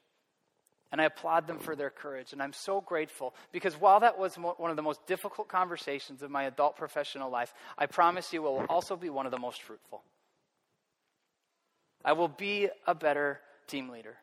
And 0.91 1.01
I 1.01 1.05
applaud 1.05 1.47
them 1.47 1.59
for 1.59 1.75
their 1.75 1.89
courage. 1.89 2.31
And 2.31 2.41
I'm 2.41 2.53
so 2.53 2.79
grateful 2.79 3.35
because 3.51 3.79
while 3.79 3.99
that 3.99 4.17
was 4.17 4.37
mo- 4.37 4.55
one 4.57 4.69
of 4.69 4.77
the 4.77 4.81
most 4.81 5.05
difficult 5.07 5.47
conversations 5.47 6.21
of 6.21 6.31
my 6.31 6.43
adult 6.43 6.77
professional 6.77 7.29
life, 7.29 7.53
I 7.77 7.85
promise 7.85 8.31
you 8.31 8.45
it 8.45 8.49
will 8.49 8.65
also 8.69 8.95
be 8.95 9.09
one 9.09 9.25
of 9.25 9.31
the 9.31 9.39
most 9.39 9.61
fruitful. 9.61 10.03
I 12.03 12.13
will 12.13 12.27
be 12.27 12.69
a 12.87 12.95
better 12.95 13.41
team 13.67 13.89
leader. 13.89 14.15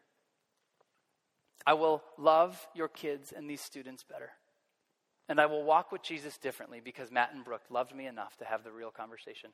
I 1.66 1.74
will 1.74 2.02
love 2.16 2.66
your 2.74 2.88
kids 2.88 3.32
and 3.32 3.50
these 3.50 3.60
students 3.60 4.04
better. 4.04 4.30
And 5.28 5.40
I 5.40 5.46
will 5.46 5.62
walk 5.62 5.92
with 5.92 6.02
Jesus 6.02 6.36
differently 6.36 6.80
because 6.84 7.10
Matt 7.10 7.32
and 7.34 7.44
Brooke 7.44 7.62
loved 7.70 7.94
me 7.94 8.06
enough 8.06 8.36
to 8.38 8.44
have 8.44 8.64
the 8.64 8.72
real 8.72 8.90
conversation. 8.90 9.50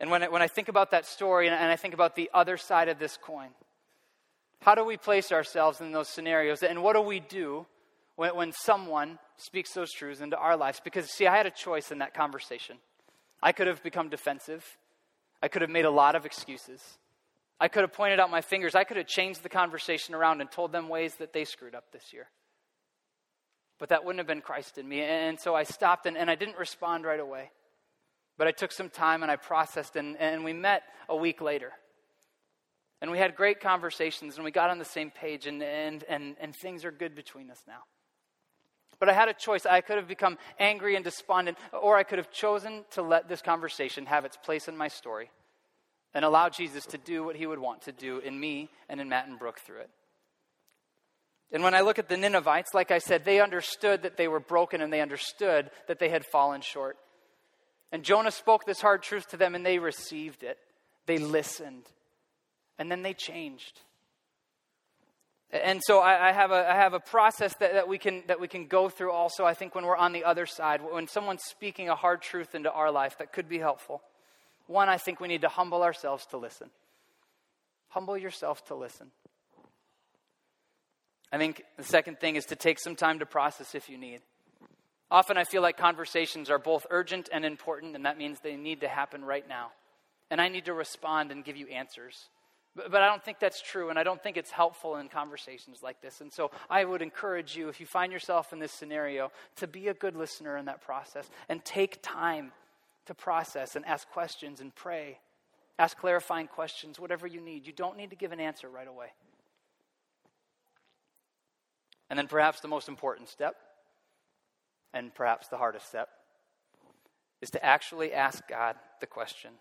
And 0.00 0.10
when 0.10 0.22
I, 0.22 0.28
when 0.28 0.42
I 0.42 0.48
think 0.48 0.68
about 0.68 0.90
that 0.90 1.06
story 1.06 1.48
and, 1.48 1.54
I 1.54 1.76
think 1.76 1.94
about 1.94 2.16
the 2.16 2.30
other 2.34 2.56
side 2.56 2.88
of 2.88 2.98
this 2.98 3.16
coin, 3.16 3.50
how 4.60 4.74
do 4.74 4.84
we 4.84 4.96
place 4.96 5.32
ourselves 5.32 5.80
in 5.80 5.92
those 5.92 6.08
scenarios? 6.08 6.62
And 6.62 6.82
what 6.82 6.94
do 6.94 7.02
we 7.02 7.20
do 7.20 7.66
when, 8.16 8.34
when 8.34 8.52
someone 8.52 9.18
speaks 9.36 9.72
those 9.72 9.92
truths 9.92 10.20
into 10.20 10.36
our 10.36 10.56
lives? 10.56 10.80
Because, 10.82 11.10
see, 11.10 11.26
I 11.26 11.36
had 11.36 11.46
a 11.46 11.50
choice 11.50 11.92
in 11.92 11.98
that 11.98 12.14
conversation. 12.14 12.78
I 13.42 13.52
could 13.52 13.66
have 13.66 13.82
become 13.82 14.08
defensive, 14.08 14.64
I 15.42 15.48
could 15.48 15.62
have 15.62 15.70
made 15.70 15.84
a 15.84 15.90
lot 15.90 16.14
of 16.14 16.24
excuses. 16.24 16.80
I 17.60 17.68
could 17.68 17.82
have 17.82 17.92
pointed 17.92 18.18
out 18.18 18.28
my 18.28 18.40
fingers. 18.40 18.74
I 18.74 18.82
could 18.82 18.96
have 18.96 19.06
changed 19.06 19.44
the 19.44 19.48
conversation 19.48 20.16
around 20.16 20.40
and 20.40 20.50
told 20.50 20.72
them 20.72 20.88
ways 20.88 21.14
that 21.16 21.32
they 21.32 21.44
screwed 21.44 21.76
up 21.76 21.92
this 21.92 22.12
year. 22.12 22.26
But 23.82 23.88
that 23.88 24.04
wouldn't 24.04 24.20
have 24.20 24.28
been 24.28 24.42
Christ 24.42 24.78
in 24.78 24.88
me. 24.88 25.00
And 25.00 25.40
so 25.40 25.56
I 25.56 25.64
stopped 25.64 26.06
and, 26.06 26.16
and 26.16 26.30
I 26.30 26.36
didn't 26.36 26.56
respond 26.56 27.04
right 27.04 27.18
away. 27.18 27.50
But 28.38 28.46
I 28.46 28.52
took 28.52 28.70
some 28.70 28.88
time 28.88 29.24
and 29.24 29.32
I 29.32 29.34
processed, 29.34 29.96
and, 29.96 30.16
and 30.18 30.44
we 30.44 30.52
met 30.52 30.84
a 31.08 31.16
week 31.16 31.40
later. 31.40 31.72
And 33.00 33.10
we 33.10 33.18
had 33.18 33.34
great 33.34 33.60
conversations, 33.60 34.36
and 34.36 34.44
we 34.44 34.52
got 34.52 34.70
on 34.70 34.78
the 34.78 34.84
same 34.84 35.10
page, 35.10 35.48
and, 35.48 35.60
and, 35.64 36.04
and, 36.08 36.36
and 36.40 36.54
things 36.54 36.84
are 36.84 36.92
good 36.92 37.16
between 37.16 37.50
us 37.50 37.60
now. 37.66 37.80
But 39.00 39.08
I 39.08 39.14
had 39.14 39.28
a 39.28 39.34
choice. 39.34 39.66
I 39.66 39.80
could 39.80 39.96
have 39.96 40.06
become 40.06 40.38
angry 40.60 40.94
and 40.94 41.04
despondent, 41.04 41.58
or 41.72 41.96
I 41.96 42.04
could 42.04 42.18
have 42.18 42.30
chosen 42.30 42.84
to 42.92 43.02
let 43.02 43.28
this 43.28 43.42
conversation 43.42 44.06
have 44.06 44.24
its 44.24 44.36
place 44.36 44.68
in 44.68 44.76
my 44.76 44.86
story 44.86 45.28
and 46.14 46.24
allow 46.24 46.48
Jesus 46.48 46.86
to 46.86 46.98
do 46.98 47.24
what 47.24 47.34
he 47.34 47.48
would 47.48 47.58
want 47.58 47.82
to 47.82 47.90
do 47.90 48.20
in 48.20 48.38
me 48.38 48.70
and 48.88 49.00
in 49.00 49.08
Matt 49.08 49.26
and 49.26 49.40
Brooke 49.40 49.58
through 49.58 49.80
it. 49.80 49.90
And 51.52 51.62
when 51.62 51.74
I 51.74 51.82
look 51.82 51.98
at 51.98 52.08
the 52.08 52.16
Ninevites, 52.16 52.72
like 52.72 52.90
I 52.90 52.98
said, 52.98 53.24
they 53.24 53.40
understood 53.40 54.02
that 54.02 54.16
they 54.16 54.26
were 54.26 54.40
broken 54.40 54.80
and 54.80 54.92
they 54.92 55.02
understood 55.02 55.70
that 55.86 55.98
they 55.98 56.08
had 56.08 56.24
fallen 56.24 56.62
short. 56.62 56.96
And 57.92 58.02
Jonah 58.02 58.30
spoke 58.30 58.64
this 58.64 58.80
hard 58.80 59.02
truth 59.02 59.28
to 59.28 59.36
them, 59.36 59.54
and 59.54 59.64
they 59.64 59.78
received 59.78 60.42
it. 60.42 60.58
They 61.04 61.18
listened. 61.18 61.84
And 62.78 62.90
then 62.90 63.02
they 63.02 63.12
changed. 63.12 63.80
And 65.52 65.82
so 65.84 65.98
I, 65.98 66.30
I, 66.30 66.32
have, 66.32 66.50
a, 66.50 66.70
I 66.70 66.74
have 66.74 66.94
a 66.94 67.00
process 67.00 67.54
that, 67.56 67.74
that, 67.74 67.86
we 67.86 67.98
can, 67.98 68.22
that 68.28 68.40
we 68.40 68.48
can 68.48 68.66
go 68.66 68.88
through 68.88 69.12
also, 69.12 69.44
I 69.44 69.52
think, 69.52 69.74
when 69.74 69.84
we're 69.84 69.96
on 69.96 70.12
the 70.12 70.24
other 70.24 70.46
side, 70.46 70.80
when 70.80 71.06
someone's 71.06 71.42
speaking 71.44 71.90
a 71.90 71.94
hard 71.94 72.22
truth 72.22 72.54
into 72.54 72.72
our 72.72 72.90
life 72.90 73.18
that 73.18 73.34
could 73.34 73.50
be 73.50 73.58
helpful. 73.58 74.00
One, 74.66 74.88
I 74.88 74.96
think 74.96 75.20
we 75.20 75.28
need 75.28 75.42
to 75.42 75.48
humble 75.48 75.82
ourselves 75.82 76.24
to 76.30 76.38
listen. 76.38 76.70
Humble 77.88 78.16
yourself 78.16 78.64
to 78.68 78.74
listen. 78.74 79.10
I 81.32 81.38
think 81.38 81.64
the 81.78 81.84
second 81.84 82.20
thing 82.20 82.36
is 82.36 82.44
to 82.46 82.56
take 82.56 82.78
some 82.78 82.94
time 82.94 83.18
to 83.20 83.26
process 83.26 83.74
if 83.74 83.88
you 83.88 83.96
need. 83.96 84.20
Often 85.10 85.38
I 85.38 85.44
feel 85.44 85.62
like 85.62 85.76
conversations 85.76 86.50
are 86.50 86.58
both 86.58 86.86
urgent 86.90 87.28
and 87.32 87.44
important, 87.44 87.96
and 87.96 88.06
that 88.06 88.18
means 88.18 88.38
they 88.40 88.56
need 88.56 88.82
to 88.82 88.88
happen 88.88 89.24
right 89.24 89.46
now. 89.48 89.72
And 90.30 90.40
I 90.40 90.48
need 90.48 90.66
to 90.66 90.74
respond 90.74 91.30
and 91.30 91.44
give 91.44 91.56
you 91.56 91.66
answers. 91.68 92.28
But, 92.74 92.90
but, 92.90 93.02
I 93.02 93.06
don't 93.06 93.22
think 93.22 93.38
that's 93.38 93.60
true, 93.60 93.90
and 93.90 93.98
I 93.98 94.02
don't 94.02 94.22
think 94.22 94.38
it's 94.38 94.50
helpful 94.50 94.96
in 94.96 95.08
conversations 95.08 95.82
like 95.82 96.00
this. 96.00 96.22
And 96.22 96.32
so 96.32 96.50
I 96.70 96.84
would 96.84 97.02
encourage 97.02 97.54
you, 97.54 97.68
if 97.68 97.80
you 97.80 97.86
find 97.86 98.10
yourself 98.12 98.52
in 98.52 98.58
this 98.58 98.72
scenario, 98.72 99.30
to 99.56 99.66
be 99.66 99.88
a 99.88 99.94
good 99.94 100.16
listener 100.16 100.56
in 100.56 100.64
that 100.66 100.80
process 100.80 101.28
and 101.50 101.62
take 101.64 101.98
time 102.02 102.52
to 103.06 103.14
process 103.14 103.76
and 103.76 103.84
ask 103.84 104.08
questions 104.10 104.60
and 104.60 104.74
pray. 104.74 105.18
Ask 105.78 105.98
clarifying 105.98 106.46
questions, 106.46 106.98
whatever 106.98 107.26
you 107.26 107.40
need. 107.40 107.66
You 107.66 107.72
don't 107.72 107.96
need 107.96 108.10
to 108.10 108.16
give 108.16 108.32
an 108.32 108.40
answer 108.40 108.68
right 108.68 108.88
away. 108.88 109.08
And 112.12 112.18
then 112.18 112.26
perhaps 112.28 112.60
the 112.60 112.68
most 112.68 112.90
important 112.90 113.30
step 113.30 113.54
and 114.92 115.14
perhaps 115.14 115.48
the 115.48 115.56
hardest 115.56 115.88
step, 115.88 116.10
is 117.40 117.48
to 117.52 117.64
actually 117.64 118.12
ask 118.12 118.46
God 118.46 118.76
the 119.00 119.06
question 119.06 119.52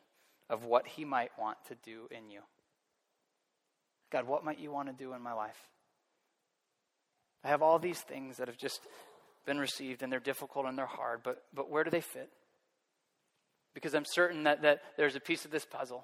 of 0.50 0.66
what 0.66 0.86
He 0.86 1.06
might 1.06 1.32
want 1.40 1.58
to 1.70 1.76
do 1.76 2.10
in 2.12 2.30
you. 2.30 2.42
God, 4.12 4.28
what 4.28 4.44
might 4.44 4.60
you 4.60 4.70
want 4.70 4.90
to 4.90 4.94
do 4.94 5.14
in 5.14 5.22
my 5.22 5.32
life? 5.32 5.70
I 7.46 7.48
have 7.48 7.62
all 7.62 7.80
these 7.80 8.02
things 8.02 8.36
that 8.36 8.50
have 8.50 8.58
just 8.58 8.82
been 9.46 9.58
received 9.58 10.04
and 10.04 10.12
they're 10.12 10.20
difficult 10.20 10.66
and 10.66 10.78
they're 10.78 10.86
hard, 10.86 11.22
but, 11.24 11.44
but 11.54 11.70
where 11.70 11.86
do 11.86 11.90
they 11.90 12.02
fit? 12.02 12.32
Because 13.74 13.96
I'm 13.96 14.04
certain 14.04 14.44
that, 14.44 14.64
that 14.64 14.82
there's 14.98 15.16
a 15.16 15.22
piece 15.22 15.46
of 15.46 15.52
this 15.52 15.64
puzzle. 15.64 16.04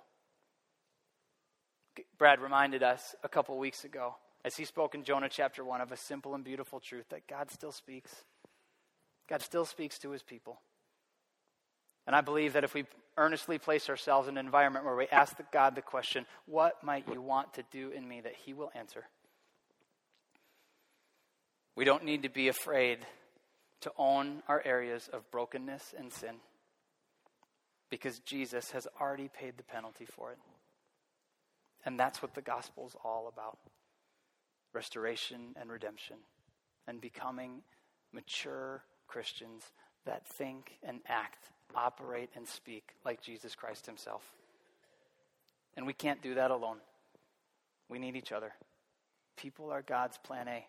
Brad 2.18 2.40
reminded 2.40 2.84
us 2.84 3.16
a 3.22 3.28
couple 3.28 3.60
weeks 3.60 3.84
ago 3.84 4.16
as 4.46 4.56
he 4.56 4.66
spoke 4.66 4.96
in 4.96 5.04
Jonah 5.04 5.30
chapter 5.30 5.64
1 5.64 5.82
of 5.82 5.92
a 5.92 5.98
simple 5.98 6.36
and 6.36 6.44
beautiful 6.44 6.80
truth 6.80 7.06
that 7.10 7.28
God 7.28 7.52
still 7.52 7.72
speaks. 7.72 8.24
God 9.30 9.42
still 9.42 9.66
speaks 9.66 9.98
to 10.00 10.12
his 10.12 10.24
people. 10.24 10.60
And 12.06 12.16
I 12.16 12.22
believe 12.22 12.54
that 12.54 12.64
if 12.64 12.74
we 12.74 12.86
earnestly 13.18 13.58
place 13.58 13.90
ourselves 13.90 14.28
in 14.28 14.38
an 14.38 14.46
environment 14.46 14.86
where 14.86 14.96
we 14.96 15.08
ask 15.08 15.36
God 15.52 15.76
the 15.76 15.82
question, 15.82 16.26
What 16.46 16.82
might 16.84 17.08
you 17.12 17.22
want 17.22 17.54
to 17.56 17.64
do 17.72 17.90
in 17.90 18.08
me? 18.08 18.22
that 18.22 18.36
he 18.46 18.54
will 18.54 18.72
answer. 18.74 19.06
We 21.76 21.84
don't 21.84 22.06
need 22.06 22.24
to 22.24 22.30
be 22.30 22.48
afraid 22.48 23.00
to 23.82 23.92
own 23.98 24.42
our 24.48 24.62
areas 24.66 25.10
of 25.12 25.30
brokenness 25.30 25.94
and 25.98 26.12
sin 26.12 26.36
because 27.90 28.20
Jesus 28.20 28.72
has 28.72 28.88
already 29.00 29.28
paid 29.28 29.58
the 29.58 29.64
penalty 29.64 30.06
for 30.06 30.32
it. 30.32 30.40
And 31.86 32.00
that's 32.00 32.22
what 32.22 32.34
the 32.34 32.42
gospel 32.42 32.88
is 32.88 32.96
all 33.04 33.28
about 33.32 33.60
restoration 34.74 35.56
and 35.60 35.72
redemption 35.72 36.18
and 36.88 37.02
becoming 37.02 37.62
mature 38.14 38.84
Christians 39.08 39.64
that 40.06 40.26
think 40.28 40.78
and 40.84 41.00
act, 41.08 41.50
operate 41.76 42.30
and 42.36 42.48
speak 42.48 42.94
like 43.06 43.22
Jesus 43.22 43.56
Christ 43.56 43.86
himself. 43.86 44.24
And 45.76 45.86
we 45.86 45.94
can't 45.94 46.22
do 46.22 46.36
that 46.36 46.52
alone. 46.52 46.78
We 47.90 48.00
need 48.00 48.16
each 48.16 48.32
other. 48.32 48.54
People 49.38 49.72
are 49.72 49.82
God's 49.82 50.18
plan 50.18 50.48
A. 50.48 50.66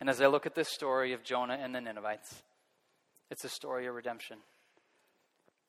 And 0.00 0.10
as 0.10 0.20
I 0.20 0.26
look 0.26 0.46
at 0.46 0.54
this 0.54 0.68
story 0.68 1.12
of 1.12 1.22
Jonah 1.22 1.58
and 1.60 1.74
the 1.74 1.80
Ninevites, 1.80 2.42
it's 3.30 3.44
a 3.44 3.48
story 3.48 3.86
of 3.86 3.94
redemption. 3.94 4.38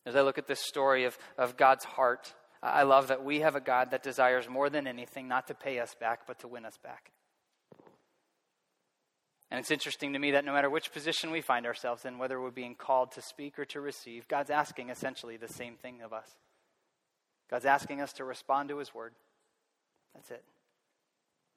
As 0.06 0.16
I 0.16 0.22
look 0.22 0.38
at 0.38 0.48
this 0.48 0.60
story 0.60 1.06
of, 1.06 1.18
of 1.38 1.56
God's 1.56 1.86
heart, 1.86 2.34
I 2.64 2.84
love 2.84 3.10
that 3.10 3.26
we 3.26 3.42
have 3.42 3.58
a 3.58 3.62
God 3.62 3.92
that 3.92 4.04
desires 4.04 4.48
more 4.48 4.70
than 4.70 4.88
anything 4.88 5.28
not 5.28 5.48
to 5.48 5.54
pay 5.54 5.80
us 5.80 5.96
back, 6.00 6.26
but 6.26 6.40
to 6.40 6.48
win 6.48 6.64
us 6.66 6.78
back. 6.82 7.12
And 9.52 9.60
it's 9.60 9.70
interesting 9.70 10.14
to 10.14 10.20
me 10.20 10.32
that 10.32 10.46
no 10.46 10.54
matter 10.54 10.70
which 10.70 10.94
position 10.94 11.30
we 11.30 11.42
find 11.42 11.66
ourselves 11.66 12.06
in, 12.06 12.18
whether 12.18 12.42
we're 12.42 12.52
being 12.52 12.74
called 12.74 13.12
to 13.12 13.22
speak 13.22 13.60
or 13.60 13.66
to 13.66 13.82
receive, 13.82 14.30
God's 14.30 14.50
asking 14.50 14.90
essentially 14.90 15.36
the 15.36 15.50
same 15.50 15.76
thing 15.76 16.02
of 16.02 16.14
us. 16.14 16.30
God's 17.52 17.66
asking 17.66 18.00
us 18.00 18.14
to 18.14 18.24
respond 18.24 18.70
to 18.70 18.78
His 18.78 18.96
word. 18.96 19.14
That's 20.16 20.32
it. 20.32 20.44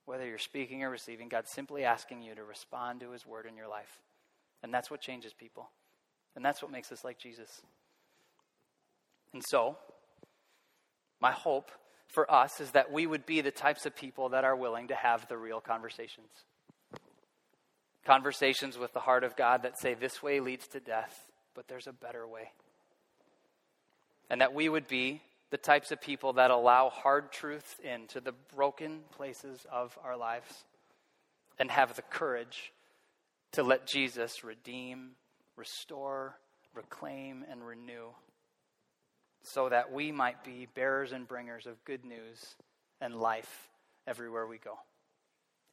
Whether 0.06 0.26
you're 0.26 0.38
speaking 0.38 0.82
or 0.82 0.90
receiving, 0.90 1.28
God's 1.28 1.50
simply 1.50 1.84
asking 1.84 2.20
you 2.20 2.34
to 2.34 2.42
respond 2.42 3.00
to 3.00 3.12
His 3.12 3.24
word 3.24 3.46
in 3.46 3.56
your 3.56 3.68
life. 3.68 4.00
And 4.62 4.74
that's 4.74 4.90
what 4.90 5.00
changes 5.00 5.32
people. 5.32 5.70
And 6.34 6.44
that's 6.44 6.60
what 6.60 6.72
makes 6.72 6.90
us 6.90 7.04
like 7.04 7.18
Jesus. 7.18 7.62
And 9.32 9.42
so, 9.42 9.78
my 11.20 11.32
hope 11.32 11.70
for 12.08 12.30
us 12.30 12.60
is 12.60 12.70
that 12.72 12.92
we 12.92 13.06
would 13.06 13.26
be 13.26 13.40
the 13.40 13.50
types 13.50 13.86
of 13.86 13.96
people 13.96 14.30
that 14.30 14.44
are 14.44 14.56
willing 14.56 14.88
to 14.88 14.94
have 14.94 15.26
the 15.28 15.36
real 15.36 15.60
conversations. 15.60 16.28
Conversations 18.04 18.78
with 18.78 18.92
the 18.92 19.00
heart 19.00 19.24
of 19.24 19.36
God 19.36 19.62
that 19.62 19.78
say, 19.78 19.94
this 19.94 20.22
way 20.22 20.40
leads 20.40 20.68
to 20.68 20.80
death, 20.80 21.26
but 21.54 21.66
there's 21.68 21.86
a 21.86 21.92
better 21.92 22.26
way. 22.26 22.52
And 24.30 24.40
that 24.40 24.54
we 24.54 24.68
would 24.68 24.86
be 24.86 25.20
the 25.50 25.56
types 25.56 25.90
of 25.90 26.00
people 26.00 26.34
that 26.34 26.50
allow 26.50 26.90
hard 26.90 27.32
truths 27.32 27.76
into 27.82 28.20
the 28.20 28.32
broken 28.54 29.00
places 29.16 29.66
of 29.70 29.96
our 30.04 30.16
lives 30.16 30.64
and 31.58 31.70
have 31.70 31.96
the 31.96 32.02
courage 32.02 32.72
to 33.52 33.62
let 33.62 33.86
Jesus 33.86 34.44
redeem, 34.44 35.12
restore, 35.56 36.36
reclaim, 36.74 37.44
and 37.50 37.66
renew 37.66 38.08
so 39.46 39.68
that 39.68 39.92
we 39.92 40.10
might 40.10 40.42
be 40.42 40.66
bearers 40.74 41.12
and 41.12 41.28
bringers 41.28 41.66
of 41.66 41.82
good 41.84 42.04
news 42.04 42.56
and 43.00 43.14
life 43.14 43.68
everywhere 44.06 44.44
we 44.46 44.58
go. 44.58 44.76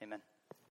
Amen. 0.02 0.22